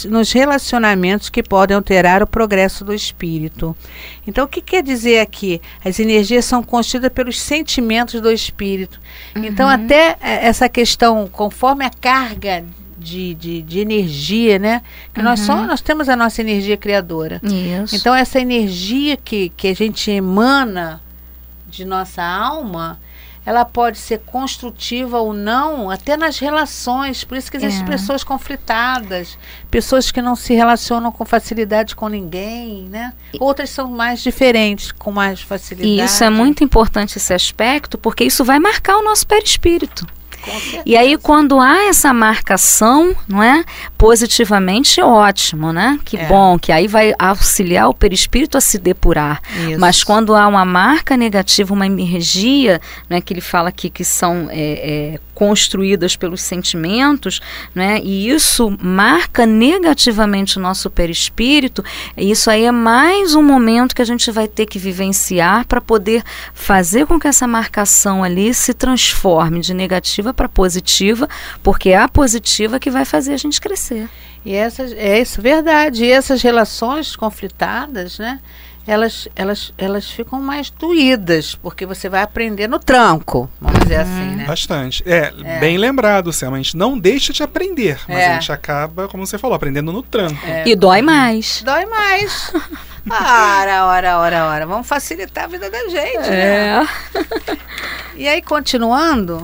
nos 0.08 0.32
relacionamentos 0.32 1.28
que 1.28 1.42
podem 1.42 1.76
alterar 1.76 2.22
o 2.22 2.26
progresso 2.26 2.84
do 2.84 2.94
espírito. 2.94 3.76
Então, 4.26 4.44
o 4.44 4.48
que 4.48 4.62
quer 4.62 4.82
dizer 4.82 5.20
aqui? 5.20 5.60
As 5.84 5.98
energias 5.98 6.44
são 6.44 6.62
constituídas 6.62 7.12
pelos 7.12 7.40
sentimentos 7.40 8.20
do 8.20 8.30
espírito. 8.30 9.00
Então, 9.30 9.42
uhum. 9.42 9.48
Então, 9.48 9.68
até 9.68 10.16
é, 10.20 10.46
essa 10.46 10.68
questão, 10.68 11.28
conforme 11.30 11.84
a 11.84 11.90
carga 11.90 12.64
de, 13.02 13.34
de, 13.34 13.62
de, 13.62 13.80
energia, 13.80 14.58
né? 14.58 14.82
Que 15.12 15.20
uhum. 15.20 15.26
nós 15.26 15.40
só 15.40 15.66
nós 15.66 15.80
temos 15.80 16.08
a 16.08 16.16
nossa 16.16 16.40
energia 16.40 16.76
criadora. 16.76 17.40
Isso. 17.42 17.96
Então 17.96 18.14
essa 18.14 18.38
energia 18.38 19.16
que, 19.16 19.48
que 19.50 19.68
a 19.68 19.74
gente 19.74 20.10
emana 20.10 21.02
de 21.68 21.84
nossa 21.84 22.22
alma, 22.22 22.98
ela 23.44 23.64
pode 23.64 23.98
ser 23.98 24.20
construtiva 24.20 25.18
ou 25.18 25.32
não, 25.32 25.90
até 25.90 26.16
nas 26.16 26.38
relações. 26.38 27.24
Por 27.24 27.36
isso 27.36 27.50
que 27.50 27.56
existem 27.56 27.84
é. 27.84 27.90
pessoas 27.90 28.22
conflitadas, 28.22 29.36
pessoas 29.70 30.10
que 30.10 30.22
não 30.22 30.36
se 30.36 30.54
relacionam 30.54 31.10
com 31.10 31.24
facilidade 31.24 31.96
com 31.96 32.08
ninguém, 32.08 32.88
né? 32.88 33.12
Outras 33.40 33.70
são 33.70 33.90
mais 33.90 34.22
diferentes, 34.22 34.92
com 34.92 35.10
mais 35.10 35.40
facilidade. 35.40 35.88
E 35.88 36.04
isso 36.04 36.22
é 36.22 36.30
muito 36.30 36.62
importante 36.62 37.18
esse 37.18 37.34
aspecto, 37.34 37.98
porque 37.98 38.24
isso 38.24 38.44
vai 38.44 38.58
marcar 38.58 38.96
o 38.98 39.02
nosso 39.02 39.26
perispírito. 39.26 40.06
E 40.84 40.96
aí, 40.96 41.16
quando 41.16 41.60
há 41.60 41.84
essa 41.84 42.12
marcação, 42.12 43.14
não 43.28 43.42
é? 43.42 43.64
Positivamente, 43.96 45.00
ótimo, 45.00 45.72
né? 45.72 45.98
Que 46.04 46.16
é. 46.16 46.26
bom, 46.26 46.58
que 46.58 46.72
aí 46.72 46.88
vai 46.88 47.14
auxiliar 47.18 47.88
o 47.88 47.94
perispírito 47.94 48.58
a 48.58 48.60
se 48.60 48.78
depurar. 48.78 49.40
Isso. 49.68 49.80
Mas 49.80 50.02
quando 50.02 50.34
há 50.34 50.46
uma 50.46 50.64
marca 50.64 51.16
negativa, 51.16 51.72
uma 51.72 51.86
energia, 51.86 52.80
né, 53.08 53.20
que 53.20 53.32
ele 53.32 53.40
fala 53.40 53.68
aqui 53.68 53.88
que 53.88 54.04
são 54.04 54.48
é, 54.50 55.14
é, 55.14 55.20
construídas 55.42 56.14
pelos 56.14 56.40
sentimentos, 56.40 57.40
né? 57.74 58.00
E 58.04 58.30
isso 58.30 58.78
marca 58.80 59.44
negativamente 59.44 60.56
o 60.56 60.60
nosso 60.60 60.88
perispírito. 60.88 61.84
Isso 62.16 62.48
aí 62.48 62.64
é 62.64 62.70
mais 62.70 63.34
um 63.34 63.42
momento 63.42 63.92
que 63.92 64.00
a 64.00 64.04
gente 64.04 64.30
vai 64.30 64.46
ter 64.46 64.66
que 64.66 64.78
vivenciar 64.78 65.66
para 65.66 65.80
poder 65.80 66.22
fazer 66.54 67.08
com 67.08 67.18
que 67.18 67.26
essa 67.26 67.44
marcação 67.44 68.22
ali 68.22 68.54
se 68.54 68.72
transforme 68.72 69.58
de 69.58 69.74
negativa 69.74 70.32
para 70.32 70.48
positiva, 70.48 71.28
porque 71.60 71.88
é 71.88 71.96
a 71.96 72.08
positiva 72.08 72.78
que 72.78 72.88
vai 72.88 73.04
fazer 73.04 73.34
a 73.34 73.36
gente 73.36 73.60
crescer. 73.60 74.08
E 74.44 74.54
essas, 74.54 74.92
é 74.92 75.20
isso, 75.20 75.42
verdade. 75.42 76.04
E 76.04 76.10
essas 76.12 76.40
relações 76.40 77.16
conflitadas, 77.16 78.16
né? 78.16 78.38
Elas, 78.86 79.28
elas, 79.36 79.72
elas 79.78 80.10
ficam 80.10 80.40
mais 80.40 80.70
doídas, 80.70 81.54
porque 81.54 81.86
você 81.86 82.08
vai 82.08 82.22
aprender 82.22 82.68
no 82.68 82.78
tranco, 82.78 83.48
vamos 83.60 83.80
dizer 83.80 83.96
uhum. 83.96 84.02
assim, 84.02 84.36
né? 84.36 84.44
Bastante. 84.44 85.02
É, 85.06 85.32
é, 85.44 85.60
bem 85.60 85.78
lembrado, 85.78 86.32
Selma. 86.32 86.56
A 86.56 86.60
gente 86.60 86.76
não 86.76 86.98
deixa 86.98 87.32
de 87.32 87.42
aprender, 87.42 88.00
mas 88.08 88.18
é. 88.18 88.30
a 88.30 88.32
gente 88.34 88.50
acaba, 88.50 89.08
como 89.08 89.26
você 89.26 89.38
falou, 89.38 89.54
aprendendo 89.54 89.92
no 89.92 90.02
tranco. 90.02 90.44
É. 90.44 90.66
E 90.66 90.74
dói 90.74 91.02
mais. 91.02 91.62
Dói 91.64 91.86
mais. 91.86 92.52
ora, 93.08 93.86
ora, 93.86 94.18
ora, 94.18 94.46
ora. 94.46 94.66
Vamos 94.66 94.86
facilitar 94.86 95.44
a 95.44 95.48
vida 95.48 95.70
da 95.70 95.88
gente, 95.88 96.30
né? 96.30 96.82
É. 96.82 96.86
E 98.16 98.28
aí, 98.28 98.42
continuando, 98.42 99.42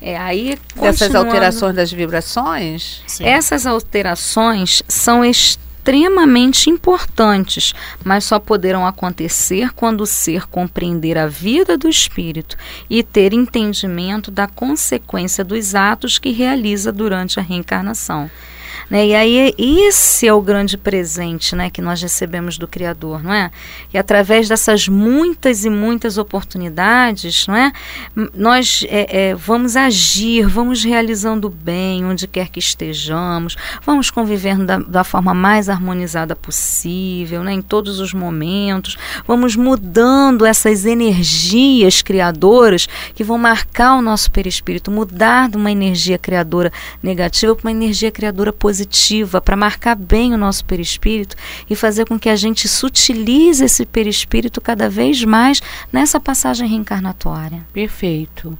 é, 0.00 0.18
aí, 0.18 0.58
essas 0.82 1.14
alterações 1.14 1.74
das 1.74 1.90
vibrações? 1.90 3.02
Sim. 3.06 3.24
Essas 3.26 3.66
alterações 3.66 4.82
são 4.86 5.24
extremamente 5.84 6.70
importantes, 6.70 7.74
mas 8.02 8.24
só 8.24 8.38
poderão 8.38 8.86
acontecer 8.86 9.70
quando 9.74 10.00
o 10.00 10.06
ser 10.06 10.46
compreender 10.46 11.18
a 11.18 11.26
vida 11.26 11.76
do 11.76 11.90
espírito 11.90 12.56
e 12.88 13.02
ter 13.02 13.34
entendimento 13.34 14.30
da 14.30 14.46
consequência 14.46 15.44
dos 15.44 15.74
atos 15.74 16.18
que 16.18 16.30
realiza 16.30 16.90
durante 16.90 17.38
a 17.38 17.42
reencarnação. 17.42 18.30
Né? 18.90 19.06
E 19.08 19.14
aí 19.14 19.54
esse 19.58 20.26
é 20.26 20.32
o 20.32 20.42
grande 20.42 20.76
presente 20.76 21.56
né, 21.56 21.70
que 21.70 21.80
nós 21.80 22.00
recebemos 22.02 22.58
do 22.58 22.68
Criador, 22.68 23.22
não 23.22 23.32
é? 23.32 23.50
E 23.92 23.98
através 23.98 24.48
dessas 24.48 24.88
muitas 24.88 25.64
e 25.64 25.70
muitas 25.70 26.18
oportunidades, 26.18 27.46
não 27.46 27.56
é? 27.56 27.72
Nós 28.34 28.84
é, 28.88 29.30
é, 29.30 29.34
vamos 29.34 29.76
agir, 29.76 30.46
vamos 30.46 30.84
realizando 30.84 31.48
bem 31.48 32.04
onde 32.04 32.26
quer 32.26 32.48
que 32.48 32.58
estejamos, 32.58 33.56
vamos 33.84 34.10
convivendo 34.10 34.66
da, 34.66 34.78
da 34.78 35.04
forma 35.04 35.32
mais 35.32 35.68
harmonizada 35.68 36.36
possível, 36.36 37.42
né, 37.42 37.52
em 37.52 37.62
todos 37.62 38.00
os 38.00 38.12
momentos, 38.12 38.96
vamos 39.26 39.56
mudando 39.56 40.44
essas 40.44 40.84
energias 40.84 42.02
criadoras 42.02 42.86
que 43.14 43.24
vão 43.24 43.38
marcar 43.38 43.96
o 43.96 44.02
nosso 44.02 44.30
perispírito, 44.30 44.90
mudar 44.90 45.48
de 45.48 45.56
uma 45.56 45.70
energia 45.70 46.18
criadora 46.18 46.72
negativa 47.02 47.54
para 47.54 47.68
uma 47.68 47.70
energia 47.70 48.10
criadora 48.10 48.52
positiva 48.52 48.73
positiva 48.74 49.40
para 49.40 49.54
marcar 49.54 49.94
bem 49.94 50.34
o 50.34 50.36
nosso 50.36 50.64
perispírito 50.64 51.36
e 51.70 51.76
fazer 51.76 52.08
com 52.08 52.18
que 52.18 52.28
a 52.28 52.34
gente 52.34 52.66
sutilize 52.66 53.64
esse 53.64 53.86
perispírito 53.86 54.60
cada 54.60 54.90
vez 54.90 55.22
mais 55.22 55.62
nessa 55.92 56.18
passagem 56.18 56.68
reencarnatória. 56.68 57.64
Perfeito. 57.72 58.58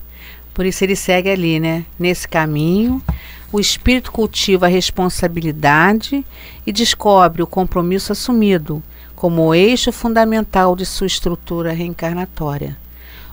Por 0.54 0.64
isso 0.64 0.84
ele 0.84 0.94
segue 0.94 1.28
ali, 1.28 1.58
né? 1.58 1.84
Nesse 1.98 2.28
caminho, 2.28 3.02
o 3.50 3.58
espírito 3.58 4.12
cultiva 4.12 4.66
a 4.66 4.68
responsabilidade 4.68 6.24
e 6.64 6.70
descobre 6.70 7.42
o 7.42 7.46
compromisso 7.46 8.12
assumido 8.12 8.80
como 9.16 9.52
eixo 9.52 9.90
fundamental 9.90 10.76
de 10.76 10.86
sua 10.86 11.08
estrutura 11.08 11.72
reencarnatória. 11.72 12.76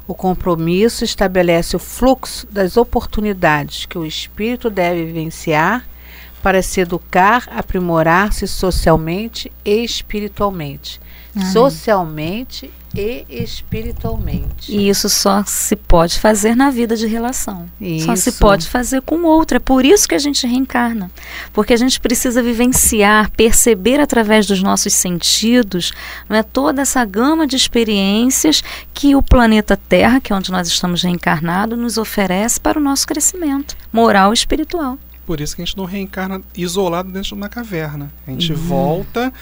O 0.08 0.16
compromisso 0.16 1.04
estabelece 1.04 1.76
o 1.76 1.80
fluxo 1.80 2.48
das 2.50 2.76
oportunidades 2.76 3.86
que 3.86 4.00
o 4.00 4.06
espírito 4.06 4.68
deve 4.68 5.06
vivenciar 5.06 5.86
para 6.42 6.62
se 6.62 6.82
educar, 6.82 7.48
aprimorar-se 7.52 8.48
socialmente 8.48 9.52
e 9.64 9.84
espiritualmente. 9.84 11.00
Socialmente 11.54 12.70
e 12.94 13.26
espiritualmente. 13.30 14.70
E 14.70 14.90
isso 14.90 15.08
só 15.08 15.44
se 15.46 15.78
pode 15.78 16.20
fazer 16.20 16.56
na 16.56 16.70
vida 16.70 16.96
de 16.96 17.08
relação. 17.08 17.70
Isso. 17.80 18.06
Só 18.06 18.16
se 18.16 18.34
pode 18.34 18.68
fazer 18.68 19.02
com 19.02 19.24
outro. 19.24 19.56
É 19.58 19.60
por 19.60 19.86
isso 19.86 20.08
que 20.08 20.16
a 20.16 20.20
gente 20.20 20.46
reencarna. 20.46 21.10
Porque 21.54 21.74
a 21.74 21.78
gente 21.78 22.02
precisa 22.02 22.44
vivenciar, 22.44 23.32
perceber 23.32 24.00
através 24.02 24.46
dos 24.46 24.62
nossos 24.62 24.94
sentidos 24.94 25.94
não 26.28 26.36
é, 26.36 26.44
toda 26.44 26.82
essa 26.82 27.04
gama 27.06 27.48
de 27.48 27.56
experiências 27.56 28.62
que 28.94 29.16
o 29.16 29.22
planeta 29.22 29.78
Terra, 29.78 30.20
que 30.20 30.34
é 30.34 30.36
onde 30.36 30.52
nós 30.52 30.68
estamos 30.68 31.02
reencarnados, 31.04 31.80
nos 31.80 31.98
oferece 31.98 32.60
para 32.60 32.78
o 32.78 32.84
nosso 32.84 33.08
crescimento 33.08 33.78
moral 33.94 34.32
e 34.32 34.34
espiritual. 34.34 34.98
Por 35.26 35.40
isso 35.40 35.56
que 35.56 35.62
a 35.62 35.66
gente 35.66 35.78
não 35.78 35.86
reencarna 35.86 36.42
isolado 36.56 37.12
dentro 37.12 37.30
de 37.30 37.34
uma 37.34 37.50
caverna. 37.50 38.12
A 38.28 38.32
gente 38.32 38.54
volta 38.54 39.34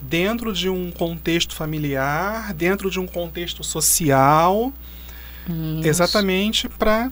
dentro 0.00 0.52
de 0.52 0.68
um 0.68 0.90
contexto 0.90 1.54
familiar, 1.54 2.54
dentro 2.54 2.90
de 2.90 3.00
um 3.00 3.06
contexto 3.06 3.64
social, 3.64 4.72
exatamente 5.84 6.68
para 6.68 7.10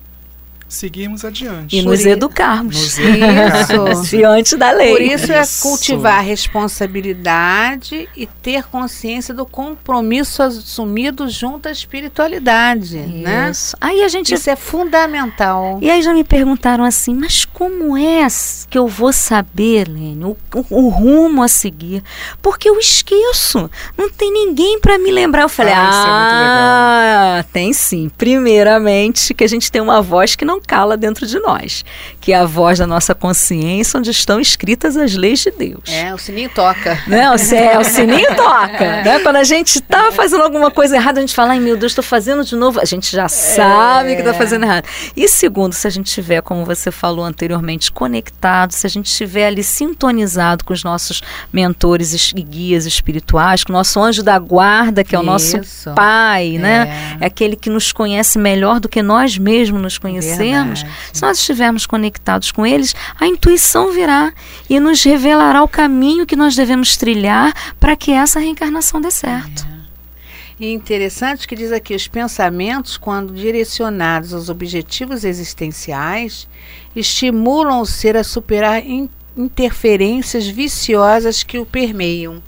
seguirmos 0.69 1.25
adiante. 1.25 1.77
E 1.77 1.83
nos 1.83 2.05
educarmos. 2.05 2.77
Nos 2.77 2.99
educarmos. 2.99 4.07
Isso. 4.07 4.11
Diante 4.17 4.57
da 4.57 4.71
lei. 4.73 4.91
Por 4.93 5.01
isso 5.01 5.33
é 5.33 5.41
Isso. 5.41 5.63
cultivar 5.63 6.19
a 6.19 6.21
responsabilidade 6.21 8.09
e 8.17 8.27
ter 8.27 8.65
consciência 8.65 9.33
do 9.33 9.47
compromisso 9.47 10.43
assumido 10.43 11.29
junto 11.29 11.69
à 11.69 11.73
espiritualidade, 11.73 12.97
né? 12.99 13.51
Isso. 13.51 13.77
Aí 13.81 14.03
a 14.03 14.09
gente 14.09 14.35
Isso 14.35 14.51
é 14.51 14.57
fundamental. 14.57 15.79
E 15.81 15.91
aí 15.91 16.03
já 16.03 16.13
me 16.13 16.25
perguntaram 16.25 16.85
assim, 16.85 17.15
mas 17.15 17.45
como 17.45 17.97
é 17.97 18.27
que 18.69 18.77
eu 18.79 18.89
vou 18.89 19.13
saber, 19.13 19.89
Lene, 19.89 20.25
o, 20.25 20.37
o- 20.55 20.67
o 20.71 20.89
rumo 20.89 21.43
a 21.43 21.49
seguir? 21.49 22.03
Porque 22.43 22.69
eu 22.69 22.79
esqueço, 22.79 23.71
não 23.97 24.11
tem 24.11 24.33
ninguém 24.33 24.81
para 24.81 24.99
me 24.99 25.11
lembrar. 25.11 25.43
Eu 25.43 25.49
falei, 25.49 25.75
Ah, 25.75 25.89
isso 25.91 26.01
é 26.01 26.11
muito 26.11 27.41
ah, 27.41 27.45
tem 27.53 27.73
sim. 27.73 28.11
Primeiramente, 28.19 29.33
que 29.35 29.45
a 29.45 29.49
gente 29.49 29.71
tem 29.71 29.81
uma 29.81 30.03
voz 30.03 30.35
que 30.35 30.45
não 30.45 30.56
cala 30.61 30.97
dentro 30.97 31.27
de 31.27 31.39
nós, 31.39 31.85
que 32.21 32.33
é 32.33 32.37
a 32.37 32.45
voz 32.45 32.79
da 32.79 32.87
nossa 32.87 33.15
consciência, 33.15 33.99
onde 33.99 34.11
estão 34.11 34.41
escritas 34.41 34.97
as 34.97 35.15
leis 35.15 35.41
de 35.41 35.51
Deus. 35.51 35.83
É, 35.89 36.13
o 36.15 36.19
sininho 36.19 36.51
toca. 36.55 36.99
Né? 37.07 37.31
O, 37.31 37.39
ce- 37.39 37.77
o 37.79 37.85
sininho 37.85 38.35
toca. 38.35 39.03
Né? 39.03 39.19
Quando 39.21 39.37
a 39.37 39.45
gente 39.45 39.81
tá 39.81 40.11
fazendo 40.13 40.43
alguma 40.43 40.71
coisa 40.71 40.97
errada, 40.97 41.19
a 41.19 41.23
gente 41.23 41.35
fala, 41.35 41.53
ai 41.53 41.61
meu 41.61 41.77
Deus, 41.77 41.93
estou 41.93 42.05
fazendo 42.05 42.45
de 42.45 42.55
novo. 42.57 42.81
A 42.81 42.85
gente 42.85 43.11
já 43.11 43.29
sabe 43.29 44.15
que 44.15 44.21
está 44.23 44.35
fazendo 44.35 44.65
errado. 44.65 44.85
E 45.17 45.29
segundo, 45.29 45.73
se 45.73 45.87
a 45.87 45.91
gente 45.91 46.07
estiver, 46.07 46.41
como 46.43 46.65
você 46.65 46.91
falou 46.91 47.25
anteriormente, 47.25 47.91
conectado, 47.93 48.73
se 48.73 48.87
a 48.87 48.91
gente 48.91 49.07
estiver 49.07 49.47
ali 49.47 49.63
sintonizado 49.63 50.65
com 50.65 50.73
os 50.73 50.83
nossos 50.85 51.23
mentores 51.53 52.13
es- 52.13 52.33
e 52.37 52.43
guias 52.43 52.87
espirituais, 52.87 53.65
com 53.65 53.73
o 53.73 53.77
nosso 53.77 54.01
anjo 54.01 54.23
da 54.23 54.39
guarda, 54.39 55.03
que 55.05 55.15
é 55.15 55.19
o 55.19 55.23
nosso 55.23 55.59
Isso. 55.59 55.93
pai, 55.95 56.59
né? 56.59 57.17
É 57.21 57.27
aquele 57.27 57.57
que 57.57 57.71
nos 57.71 57.93
conhece 57.93 58.39
melhor 58.39 58.81
do 58.81 58.89
que 58.89 59.03
nós 59.03 59.39
mesmos 59.39 59.81
nos 59.81 59.99
conhecemos. 59.99 60.39
Se 61.13 61.23
nós 61.23 61.39
estivermos 61.39 61.87
conectados 61.87 62.51
com 62.53 62.67
eles, 62.67 62.95
a 63.21 63.27
intuição 63.27 63.93
virá 63.93 64.33
e 64.69 64.79
nos 64.81 65.03
revelará 65.03 65.63
o 65.63 65.69
caminho 65.69 66.27
que 66.27 66.37
nós 66.37 66.55
devemos 66.55 66.97
trilhar 66.97 67.53
para 67.81 67.97
que 67.97 68.13
essa 68.13 68.39
reencarnação 68.41 69.01
dê 69.01 69.11
certo. 69.11 69.67
E 70.59 70.73
interessante 70.73 71.47
que 71.47 71.55
diz 71.55 71.71
aqui, 71.71 71.95
os 71.95 72.09
pensamentos, 72.09 72.97
quando 72.97 73.35
direcionados 73.35 74.33
aos 74.33 74.49
objetivos 74.49 75.23
existenciais, 75.23 76.49
estimulam 76.95 77.81
o 77.81 77.87
ser 77.87 78.17
a 78.17 78.25
superar 78.25 78.83
in- 78.87 79.11
interferências 79.37 80.47
viciosas 80.47 81.43
que 81.43 81.59
o 81.59 81.67
permeiam. 81.67 82.43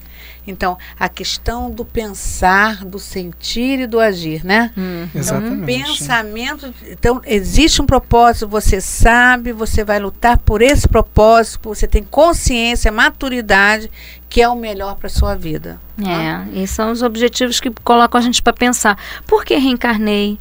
Então, 0.50 0.78
a 0.98 1.08
questão 1.08 1.70
do 1.70 1.84
pensar, 1.84 2.84
do 2.84 2.98
sentir 2.98 3.80
e 3.80 3.86
do 3.86 4.00
agir, 4.00 4.44
né? 4.44 4.72
Exatamente. 5.14 5.66
Pensamento. 5.66 6.74
Então, 6.88 7.20
existe 7.24 7.82
um 7.82 7.86
propósito, 7.86 8.48
você 8.48 8.80
sabe, 8.80 9.52
você 9.52 9.84
vai 9.84 9.98
lutar 9.98 10.38
por 10.38 10.62
esse 10.62 10.88
propósito, 10.88 11.68
você 11.68 11.86
tem 11.86 12.02
consciência, 12.02 12.90
maturidade, 12.90 13.90
que 14.28 14.42
é 14.42 14.48
o 14.48 14.56
melhor 14.56 14.96
para 14.96 15.08
sua 15.08 15.34
vida. 15.34 15.80
É, 16.00 16.62
e 16.62 16.66
são 16.66 16.92
os 16.92 17.02
objetivos 17.02 17.60
que 17.60 17.70
colocam 17.82 18.18
a 18.18 18.22
gente 18.22 18.42
para 18.42 18.52
pensar. 18.52 18.98
Por 19.26 19.44
que 19.44 19.56
reencarnei? 19.56 20.38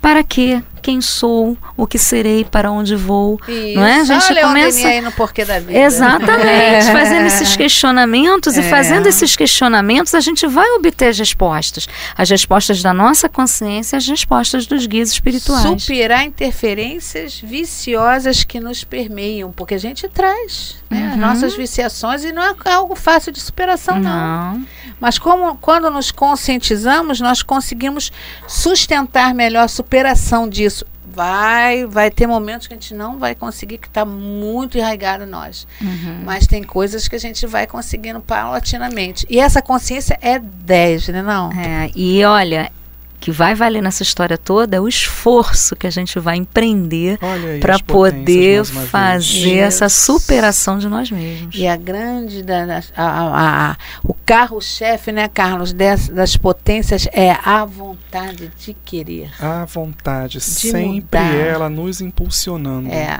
Para 0.00 0.22
quê? 0.22 0.62
Quem 0.82 1.00
sou? 1.00 1.56
O 1.76 1.86
que 1.86 1.98
serei? 1.98 2.44
Para 2.44 2.70
onde 2.70 2.94
vou? 2.94 3.40
Isso. 3.48 3.74
Não 3.78 3.84
é? 3.86 4.00
A 4.00 4.04
gente 4.04 4.24
Olha 4.30 4.42
começa- 4.42 4.86
aí 4.88 5.00
no 5.00 5.10
porquê 5.12 5.44
da 5.44 5.58
vida. 5.58 5.78
Exatamente. 5.78 6.86
Fazendo 6.92 7.26
esses 7.26 7.56
questionamentos 7.56 8.56
É. 8.56 8.60
e 8.60 8.62
fazendo 8.70 9.06
esses 9.06 9.34
questionamentos, 9.36 10.14
a 10.14 10.20
gente 10.20 10.46
vai 10.46 10.68
obter 10.72 11.08
as 11.08 11.18
respostas. 11.18 11.88
As 12.16 12.30
respostas 12.30 12.82
da 12.82 12.94
nossa 12.94 13.28
consciência, 13.28 13.96
as 13.96 14.06
respostas 14.06 14.66
dos 14.66 14.86
guias 14.86 15.10
espirituais. 15.10 15.82
Superar 15.82 16.24
interferências 16.24 17.40
viciosas 17.40 18.44
que 18.44 18.60
nos 18.60 18.84
permeiam, 18.84 19.50
porque 19.52 19.74
a 19.74 19.78
gente 19.78 20.08
traz 20.08 20.76
né, 20.90 21.06
as 21.08 21.14
Uhum. 21.14 21.20
nossas 21.20 21.54
viciações 21.56 22.24
e 22.24 22.30
não 22.32 22.42
é 22.42 22.54
algo 22.72 22.94
fácil 22.94 23.32
de 23.32 23.40
superação, 23.40 23.98
não. 23.98 24.54
Não. 24.54 24.66
Mas 25.00 25.18
como, 25.18 25.56
quando 25.56 25.90
nos 25.90 26.10
conscientizamos, 26.10 27.20
nós 27.20 27.42
conseguimos 27.42 28.10
sustentar 28.46 29.34
melhor 29.34 29.64
a 29.64 29.68
superação 29.68 30.48
disso. 30.48 30.75
Vai, 31.16 31.86
vai 31.86 32.10
ter 32.10 32.26
momentos 32.26 32.66
que 32.66 32.74
a 32.74 32.76
gente 32.76 32.92
não 32.92 33.18
vai 33.18 33.34
conseguir, 33.34 33.78
que 33.78 33.88
está 33.88 34.04
muito 34.04 34.76
enraigado 34.76 35.24
em 35.24 35.26
nós. 35.26 35.66
Uhum. 35.80 36.20
Mas 36.26 36.46
tem 36.46 36.62
coisas 36.62 37.08
que 37.08 37.16
a 37.16 37.18
gente 37.18 37.46
vai 37.46 37.66
conseguindo 37.66 38.20
paulatinamente. 38.20 39.26
E 39.30 39.40
essa 39.40 39.62
consciência 39.62 40.18
é 40.20 40.38
10, 40.38 41.08
né? 41.08 41.22
Não? 41.22 41.50
É, 41.52 41.90
e 41.96 42.22
olha, 42.22 42.70
que 43.18 43.30
vai 43.30 43.54
valer 43.54 43.82
nessa 43.82 44.02
história 44.02 44.36
toda 44.38 44.76
é 44.76 44.80
o 44.80 44.86
esforço 44.86 45.74
que 45.74 45.86
a 45.86 45.90
gente 45.90 46.18
vai 46.18 46.36
empreender 46.36 47.18
para 47.60 47.78
poder 47.78 48.64
fazer 48.64 49.58
essa 49.58 49.86
Isso. 49.86 50.02
superação 50.12 50.78
de 50.78 50.88
nós 50.88 51.10
mesmos. 51.10 51.54
E 51.56 51.66
a 51.66 51.76
grande, 51.76 52.42
da, 52.42 52.82
a- 52.96 53.02
a- 53.04 53.70
a- 53.72 53.76
o 54.04 54.14
carro-chefe, 54.14 55.10
né, 55.12 55.28
Carlos, 55.28 55.72
das, 55.72 56.08
das 56.08 56.36
potências 56.36 57.08
é 57.12 57.32
a 57.44 57.64
vontade 57.64 58.50
de 58.58 58.74
querer. 58.84 59.30
À 59.40 59.64
vontade, 59.64 60.40
sempre 60.40 60.86
mudar. 60.86 61.34
ela 61.34 61.68
nos 61.68 62.00
impulsionando. 62.00 62.88
É. 62.90 63.18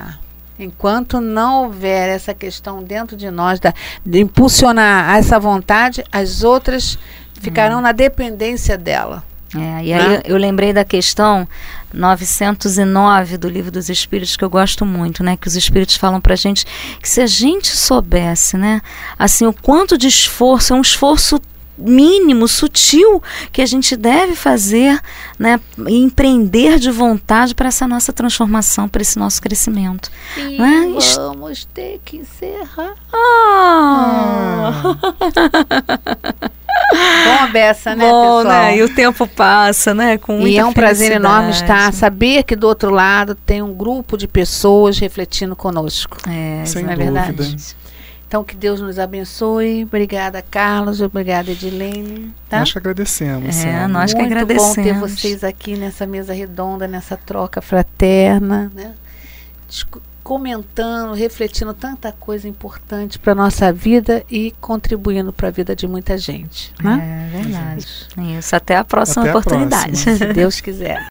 Enquanto 0.58 1.20
não 1.20 1.64
houver 1.64 2.08
essa 2.08 2.32
questão 2.32 2.82
dentro 2.82 3.16
de 3.16 3.30
nós 3.30 3.60
da, 3.60 3.74
de 4.04 4.20
impulsionar 4.20 5.16
essa 5.16 5.38
vontade, 5.38 6.02
as 6.10 6.42
outras 6.42 6.98
ficarão 7.40 7.80
na 7.82 7.92
dependência 7.92 8.78
dela. 8.78 9.22
É, 9.54 9.84
e 9.84 9.92
aí 9.92 10.08
Né? 10.08 10.22
eu 10.24 10.36
lembrei 10.36 10.72
da 10.72 10.84
questão 10.84 11.46
909 11.94 13.38
do 13.38 13.48
Livro 13.48 13.70
dos 13.70 13.88
Espíritos, 13.88 14.36
que 14.36 14.44
eu 14.44 14.50
gosto 14.50 14.84
muito, 14.84 15.22
né? 15.22 15.36
Que 15.36 15.46
os 15.48 15.54
Espíritos 15.56 15.96
falam 15.96 16.20
pra 16.20 16.34
gente 16.36 16.66
que 17.00 17.08
se 17.08 17.20
a 17.20 17.26
gente 17.26 17.68
soubesse, 17.68 18.56
né? 18.56 18.80
Assim, 19.18 19.46
o 19.46 19.52
quanto 19.52 19.96
de 19.96 20.08
esforço, 20.08 20.72
é 20.72 20.76
um 20.76 20.80
esforço 20.80 21.40
mínimo, 21.78 22.48
sutil, 22.48 23.22
que 23.52 23.60
a 23.60 23.66
gente 23.66 23.94
deve 23.96 24.34
fazer, 24.34 24.98
né? 25.38 25.60
E 25.86 25.96
empreender 26.02 26.78
de 26.78 26.90
vontade 26.90 27.54
para 27.54 27.68
essa 27.68 27.86
nossa 27.86 28.14
transformação, 28.14 28.88
para 28.88 29.02
esse 29.02 29.18
nosso 29.18 29.42
crescimento. 29.42 30.10
E 30.38 30.56
Mas- 30.58 31.16
vamos 31.16 31.66
ter 31.74 32.00
que 32.02 32.16
encerrar. 32.16 32.94
Ah! 33.12 34.96
Bom 36.92 37.44
a 37.44 37.46
beça, 37.48 37.94
né, 37.96 38.04
Bom, 38.08 38.38
pessoal? 38.42 38.44
né? 38.62 38.76
E 38.76 38.82
o 38.82 38.94
tempo 38.94 39.26
passa, 39.26 39.92
né? 39.94 40.16
Com 40.18 40.46
E 40.46 40.56
é 40.58 40.64
um 40.64 40.72
prazer 40.72 41.12
enorme 41.12 41.50
estar, 41.50 41.92
saber 41.92 42.42
que 42.44 42.54
do 42.54 42.66
outro 42.66 42.90
lado 42.90 43.34
tem 43.34 43.60
um 43.62 43.74
grupo 43.74 44.16
de 44.16 44.28
pessoas 44.28 44.98
refletindo 44.98 45.56
conosco. 45.56 46.16
É, 46.28 46.64
Sem 46.64 46.84
não 46.84 46.92
é 46.92 46.96
dúvida. 46.96 47.22
verdade? 47.22 47.76
Então, 48.28 48.42
que 48.42 48.56
Deus 48.56 48.80
nos 48.80 48.98
abençoe. 48.98 49.84
Obrigada, 49.84 50.42
Carlos. 50.42 51.00
Obrigada, 51.00 51.50
Edilene. 51.52 52.34
Tá? 52.48 52.58
Nós 52.60 52.72
que 52.72 52.78
agradecemos. 52.78 53.48
É, 53.48 53.52
Selma. 53.52 53.88
nós 53.88 54.12
que 54.12 54.18
Muito 54.20 54.30
bom 54.34 54.34
ter 54.46 54.52
agradecemos. 54.54 55.10
vocês 55.12 55.44
aqui 55.44 55.76
nessa 55.76 56.06
mesa 56.06 56.32
redonda, 56.32 56.88
nessa 56.88 57.16
troca 57.16 57.60
fraterna. 57.62 58.70
Né? 58.74 58.92
Discu- 59.68 60.02
comentando, 60.26 61.12
refletindo 61.14 61.72
tanta 61.72 62.10
coisa 62.10 62.48
importante 62.48 63.16
para 63.16 63.32
nossa 63.32 63.72
vida 63.72 64.24
e 64.28 64.52
contribuindo 64.60 65.32
para 65.32 65.46
a 65.46 65.50
vida 65.52 65.76
de 65.76 65.86
muita 65.86 66.18
gente. 66.18 66.74
Né? 66.82 67.30
É 67.32 67.42
verdade. 67.42 67.86
Isso. 68.36 68.56
Até 68.56 68.74
a 68.74 68.82
próxima 68.82 69.22
Até 69.22 69.30
a 69.30 69.38
oportunidade. 69.38 70.02
próxima. 70.02 70.16
Se 70.18 70.32
Deus 70.32 70.60
quiser. 70.60 71.00